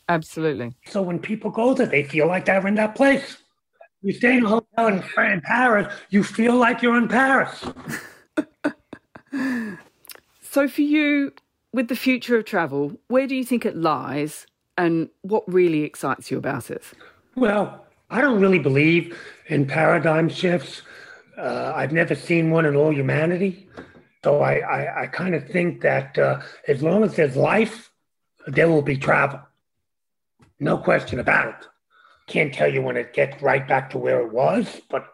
Absolutely. 0.07 0.75
So 0.85 1.01
when 1.01 1.19
people 1.19 1.51
go 1.51 1.73
there, 1.73 1.87
they 1.87 2.03
feel 2.03 2.27
like 2.27 2.45
they're 2.45 2.65
in 2.67 2.75
that 2.75 2.95
place. 2.95 3.37
You 4.01 4.13
stay 4.13 4.37
in 4.37 4.45
a 4.45 4.49
hotel 4.49 4.87
in, 4.87 5.03
in 5.31 5.41
Paris, 5.41 5.91
you 6.11 6.23
feel 6.23 6.55
like 6.55 6.81
you're 6.83 6.97
in 6.97 7.07
Paris. 7.07 7.65
so 10.41 10.67
for 10.67 10.81
you, 10.81 11.33
with 11.73 11.87
the 11.87 11.95
future 11.95 12.37
of 12.37 12.45
travel, 12.45 12.93
where 13.07 13.25
do 13.25 13.35
you 13.35 13.43
think 13.43 13.65
it 13.65 13.75
lies 13.75 14.45
and 14.77 15.09
what 15.23 15.43
really 15.51 15.81
excites 15.81 16.29
you 16.29 16.37
about 16.37 16.69
it? 16.69 16.83
Well, 17.35 17.85
I 18.09 18.21
don't 18.21 18.39
really 18.39 18.59
believe 18.59 19.17
in 19.47 19.65
paradigm 19.65 20.29
shifts. 20.29 20.83
Uh, 21.37 21.73
I've 21.75 21.91
never 21.91 22.15
seen 22.15 22.51
one 22.51 22.65
in 22.65 22.75
all 22.75 22.93
humanity. 22.93 23.67
So 24.23 24.41
I, 24.41 24.59
I, 24.59 25.01
I 25.01 25.07
kind 25.07 25.35
of 25.35 25.47
think 25.49 25.81
that 25.81 26.17
uh, 26.17 26.41
as 26.67 26.81
long 26.81 27.03
as 27.03 27.15
there's 27.15 27.35
life, 27.35 27.91
there 28.47 28.69
will 28.69 28.81
be 28.81 28.97
travel. 28.97 29.39
No 30.59 30.77
question 30.77 31.19
about 31.19 31.49
it. 31.49 31.67
Can't 32.27 32.53
tell 32.53 32.71
you 32.71 32.81
when 32.81 32.97
it 32.97 33.13
gets 33.13 33.41
right 33.41 33.67
back 33.67 33.89
to 33.91 33.97
where 33.97 34.21
it 34.21 34.31
was, 34.31 34.81
but 34.89 35.05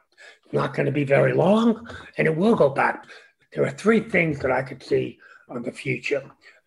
it's 0.43 0.54
not 0.54 0.73
going 0.73 0.86
to 0.86 0.91
be 0.91 1.04
very 1.04 1.34
long, 1.34 1.88
and 2.17 2.27
it 2.27 2.36
will 2.36 2.56
go 2.56 2.69
back. 2.69 3.06
There 3.54 3.65
are 3.65 3.71
three 3.71 3.99
things 3.99 4.39
that 4.39 4.51
I 4.51 4.62
could 4.62 4.82
see 4.82 5.19
on 5.49 5.63
the 5.63 5.71
future. 5.71 6.23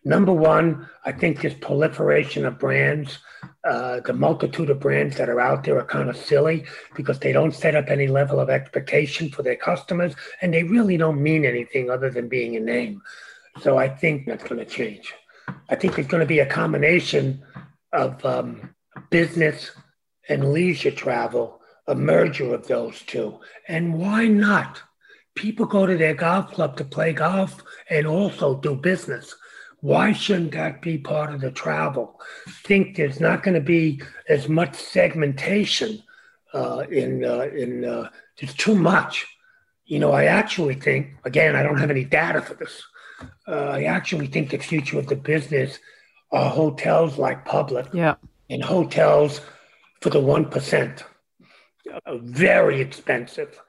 Number 0.07 0.33
one, 0.33 0.87
I 1.03 1.11
think 1.11 1.41
this 1.41 1.55
proliferation 1.55 2.45
of 2.45 2.59
brands, 2.59 3.17
uh, 3.63 4.01
the 4.01 4.13
multitude 4.13 4.69
of 4.69 4.79
brands 4.79 5.17
that 5.17 5.29
are 5.29 5.39
out 5.39 5.63
there 5.63 5.79
are 5.79 5.85
kind 5.85 6.11
of 6.11 6.15
silly 6.15 6.65
because 6.95 7.17
they 7.17 7.31
don't 7.31 7.55
set 7.55 7.75
up 7.75 7.89
any 7.89 8.05
level 8.05 8.39
of 8.39 8.51
expectation 8.51 9.29
for 9.29 9.41
their 9.41 9.55
customers 9.55 10.13
and 10.43 10.53
they 10.53 10.61
really 10.61 10.95
don't 10.95 11.21
mean 11.21 11.43
anything 11.43 11.89
other 11.89 12.11
than 12.11 12.27
being 12.27 12.55
a 12.55 12.59
name. 12.59 13.01
So 13.61 13.79
I 13.79 13.89
think 13.89 14.27
that's 14.27 14.43
going 14.43 14.59
to 14.59 14.65
change. 14.65 15.11
I 15.69 15.75
think 15.75 15.97
it's 15.97 16.07
going 16.07 16.21
to 16.21 16.27
be 16.27 16.39
a 16.39 16.45
combination 16.45 17.41
of 17.95 18.23
um, 18.25 18.75
business 19.09 19.71
and 20.29 20.51
leisure 20.53 20.91
travel, 20.91 21.61
a 21.87 21.95
merger 21.95 22.53
of 22.53 22.67
those 22.67 23.01
two. 23.03 23.39
And 23.67 23.93
why 23.95 24.27
not? 24.27 24.81
People 25.35 25.65
go 25.65 25.85
to 25.85 25.97
their 25.97 26.13
golf 26.13 26.51
club 26.51 26.77
to 26.77 26.85
play 26.85 27.13
golf 27.13 27.61
and 27.89 28.07
also 28.07 28.55
do 28.55 28.75
business. 28.75 29.35
Why 29.81 30.13
shouldn't 30.13 30.53
that 30.53 30.81
be 30.81 30.97
part 30.97 31.33
of 31.33 31.41
the 31.41 31.51
travel? 31.51 32.19
Think 32.63 32.95
there's 32.95 33.19
not 33.19 33.43
going 33.43 33.55
to 33.55 33.61
be 33.61 34.01
as 34.29 34.47
much 34.47 34.75
segmentation 34.75 36.01
uh, 36.53 36.85
in 36.89 37.25
uh, 37.25 37.49
in 37.53 37.83
uh, 37.83 38.09
there's 38.39 38.53
too 38.53 38.75
much. 38.75 39.27
You 39.85 39.99
know, 39.99 40.11
I 40.11 40.25
actually 40.25 40.75
think 40.75 41.09
again, 41.25 41.55
I 41.55 41.63
don't 41.63 41.79
have 41.79 41.91
any 41.91 42.05
data 42.05 42.41
for 42.41 42.55
this. 42.55 42.81
Uh, 43.47 43.69
I 43.79 43.83
actually 43.83 44.27
think 44.27 44.49
the 44.49 44.57
future 44.57 44.97
of 44.97 45.07
the 45.07 45.15
business 45.15 45.77
are 46.35 46.49
hotels 46.49 47.17
like 47.17 47.45
public, 47.45 47.87
yeah, 47.93 48.15
and 48.49 48.63
hotels 48.63 49.41
for 50.01 50.09
the 50.11 50.19
one 50.19 50.45
percent, 50.49 51.03
very 52.07 52.81
expensive, 52.81 53.59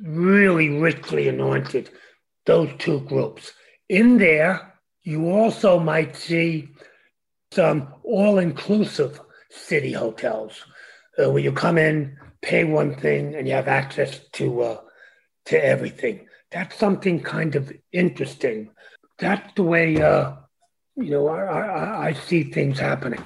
really 0.00 0.68
richly 0.68 1.28
anointed. 1.28 1.90
Those 2.46 2.70
two 2.78 3.00
groups 3.00 3.52
in 3.88 4.18
there 4.18 4.72
you 5.06 5.30
also 5.30 5.78
might 5.78 6.16
see 6.16 6.68
some 7.52 7.94
all 8.02 8.38
inclusive 8.38 9.20
city 9.50 9.92
hotels 9.92 10.64
uh, 11.16 11.30
where 11.30 11.42
you 11.42 11.52
come 11.52 11.78
in, 11.78 12.16
pay 12.42 12.64
one 12.64 12.92
thing, 12.96 13.34
and 13.36 13.46
you 13.46 13.54
have 13.54 13.68
access 13.68 14.18
to, 14.32 14.62
uh, 14.62 14.80
to 15.44 15.64
everything. 15.64 16.26
That's 16.50 16.76
something 16.76 17.22
kind 17.22 17.54
of 17.54 17.72
interesting. 17.92 18.70
That's 19.18 19.52
the 19.54 19.62
way, 19.62 20.02
uh, 20.02 20.32
you 20.96 21.10
know, 21.10 21.28
I, 21.28 21.44
I, 21.44 22.06
I 22.06 22.12
see 22.12 22.44
things 22.44 22.78
happening. 22.78 23.24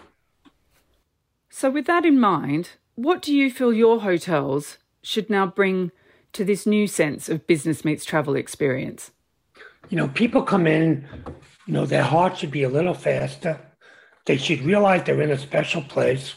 So, 1.49 1.71
with 1.71 1.87
that 1.87 2.05
in 2.05 2.21
mind, 2.21 2.71
what 2.95 3.23
do 3.23 3.35
you 3.35 3.51
feel 3.51 3.73
your 3.73 4.01
hotels 4.01 4.79
should 5.03 5.31
now 5.31 5.47
bring 5.47 5.91
to 6.33 6.45
this 6.45 6.67
new 6.67 6.87
sense 6.87 7.29
of 7.29 7.47
business 7.47 7.85
meets 7.85 8.05
travel 8.05 8.37
experience? 8.37 9.11
You 9.89 9.97
know, 9.97 10.09
people 10.09 10.43
come 10.43 10.67
in 10.67 11.07
you 11.71 11.75
know, 11.75 11.87
their 11.87 12.03
heart 12.03 12.37
should 12.37 12.51
be 12.51 12.65
a 12.65 12.69
little 12.69 12.95
faster. 12.95 13.61
They 14.27 14.39
should 14.39 14.63
realize 14.63 15.05
they're 15.05 15.23
in 15.23 15.31
a 15.31 15.39
special 15.39 15.83
place. 15.83 16.35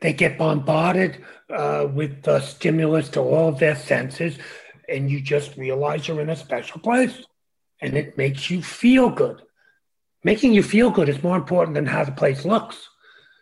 They 0.00 0.14
get 0.14 0.38
bombarded 0.38 1.22
uh, 1.50 1.88
with 1.92 2.22
the 2.22 2.40
stimulus 2.40 3.10
to 3.10 3.20
all 3.20 3.48
of 3.48 3.58
their 3.58 3.76
senses, 3.76 4.38
and 4.88 5.10
you 5.10 5.20
just 5.20 5.58
realize 5.58 6.08
you're 6.08 6.22
in 6.22 6.30
a 6.30 6.36
special 6.36 6.80
place. 6.80 7.22
And 7.82 7.98
it 7.98 8.16
makes 8.16 8.48
you 8.48 8.62
feel 8.62 9.10
good. 9.10 9.42
Making 10.24 10.52
you 10.52 10.62
feel 10.62 10.90
good 10.90 11.08
is 11.08 11.22
more 11.22 11.36
important 11.36 11.74
than 11.74 11.86
how 11.86 12.04
the 12.04 12.12
place 12.12 12.44
looks. 12.44 12.88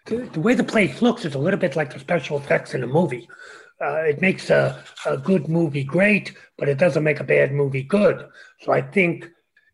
The, 0.07 0.17
the 0.33 0.41
way 0.41 0.55
the 0.55 0.65
place 0.65 1.03
looks 1.03 1.25
is 1.25 1.35
a 1.35 1.39
little 1.39 1.61
bit 1.61 1.77
like 1.77 1.93
the 1.93 1.99
special 1.99 2.39
effects 2.39 2.75
in 2.75 2.83
a 2.83 2.87
movie. 2.87 3.29
Uh, 3.83 4.03
it 4.03 4.21
makes 4.21 4.51
a, 4.51 4.83
a 5.07 5.17
good 5.17 5.49
movie 5.49 5.85
great, 5.85 6.35
but 6.59 6.69
it 6.69 6.79
doesn't 6.79 7.05
make 7.05 7.21
a 7.21 7.25
bad 7.25 7.53
movie 7.53 7.83
good. 7.83 8.27
So 8.61 8.73
I 8.73 8.83
think 8.83 9.31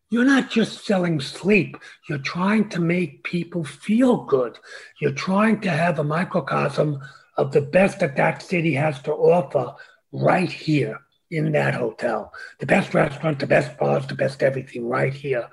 you're 0.09 0.25
not 0.25 0.49
just 0.49 0.85
selling 0.85 1.19
sleep. 1.19 1.77
You're 2.07 2.19
trying 2.19 2.69
to 2.69 2.79
make 2.79 3.23
people 3.23 3.63
feel 3.63 4.23
good. 4.23 4.57
You're 5.01 5.11
trying 5.11 5.59
to 5.61 5.69
have 5.69 5.99
a 5.99 6.03
microcosm 6.03 7.01
of 7.37 7.51
the 7.51 7.61
best 7.61 7.99
that 7.99 8.15
that 8.15 8.41
city 8.41 8.73
has 8.73 9.01
to 9.01 9.13
offer 9.13 9.75
right 10.11 10.51
here 10.51 10.99
in 11.31 11.51
that 11.51 11.73
hotel. 11.73 12.33
The 12.59 12.65
best 12.65 12.93
restaurant, 12.93 13.39
the 13.39 13.47
best 13.47 13.77
bars, 13.77 14.07
the 14.07 14.15
best 14.15 14.41
everything 14.41 14.87
right 14.87 15.13
here. 15.13 15.47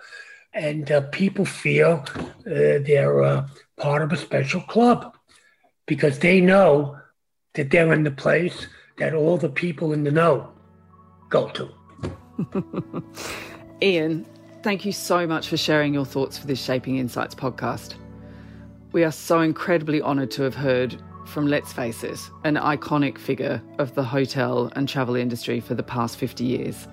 And 0.55 0.91
uh, 0.91 1.03
people 1.13 1.45
feel 1.45 2.05
uh, 2.11 2.81
they're 2.87 3.23
uh, 3.23 3.49
part 3.77 4.03
of 4.03 4.13
a 4.13 4.17
special 4.17 4.61
club 4.63 5.17
because 5.87 6.21
they 6.21 6.41
know 6.41 6.97
that 7.55 7.71
they're 7.71 7.93
in 7.93 8.05
the 8.05 8.11
place 8.11 8.67
that 8.99 9.15
all 9.15 9.37
the 9.37 9.49
people 9.49 9.93
in 9.93 10.05
the 10.05 10.11
know 10.11 10.49
go 11.29 11.49
to. 11.51 11.69
Ian, 13.83 14.25
Thank 14.65 14.87
you 14.87 14.93
so 14.93 15.27
much 15.27 15.49
for 15.49 15.59
sharing 15.59 15.93
your 15.93 16.07
thoughts 16.07 16.39
for 16.39 16.47
this 16.47 16.59
Shaping 16.59 16.97
Insights 16.97 17.35
podcast. 17.35 17.97
We 18.93 19.05
are 19.05 19.13
so 19.13 19.41
incredibly 19.41 20.01
honoured 20.01 20.31
to 20.31 20.43
have 20.43 20.55
heard 20.55 20.97
from 21.27 21.47
Let's 21.47 21.71
Face 21.71 22.03
It, 22.03 22.19
an 22.45 22.55
iconic 22.55 23.19
figure 23.19 23.61
of 23.79 23.95
the 23.95 24.03
hotel 24.03 24.73
and 24.75 24.89
travel 24.89 25.17
industry 25.17 25.61
for 25.61 25.75
the 25.75 25.83
past 25.83 26.17
50 26.17 26.45
years. 26.45 26.89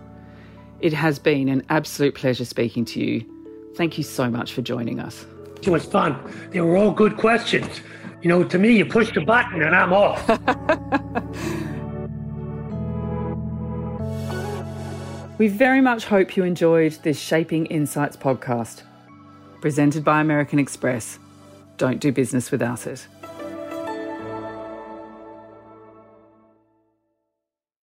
It 0.81 0.91
has 0.91 1.17
been 1.17 1.47
an 1.47 1.63
absolute 1.69 2.13
pleasure 2.13 2.43
speaking 2.43 2.83
to 2.83 2.99
you. 2.99 3.40
Thank 3.75 3.97
you 3.97 4.03
so 4.03 4.29
much 4.29 4.53
for 4.53 4.61
joining 4.61 4.99
us. 4.99 5.25
It 5.61 5.69
was 5.69 5.85
fun. 5.85 6.17
They 6.51 6.61
were 6.61 6.77
all 6.77 6.91
good 6.91 7.17
questions. 7.17 7.81
You 8.21 8.29
know, 8.29 8.43
to 8.43 8.57
me, 8.57 8.77
you 8.77 8.85
push 8.85 9.13
the 9.13 9.21
button 9.21 9.61
and 9.61 9.75
I'm 9.75 9.93
off. 9.93 10.21
We 15.41 15.47
very 15.47 15.81
much 15.81 16.05
hope 16.05 16.37
you 16.37 16.43
enjoyed 16.43 16.91
this 17.01 17.19
Shaping 17.19 17.65
Insights 17.65 18.15
podcast. 18.15 18.83
Presented 19.59 20.03
by 20.03 20.21
American 20.21 20.59
Express. 20.59 21.17
Don't 21.77 21.99
do 21.99 22.11
business 22.11 22.51
without 22.51 22.85
it. 22.85 23.07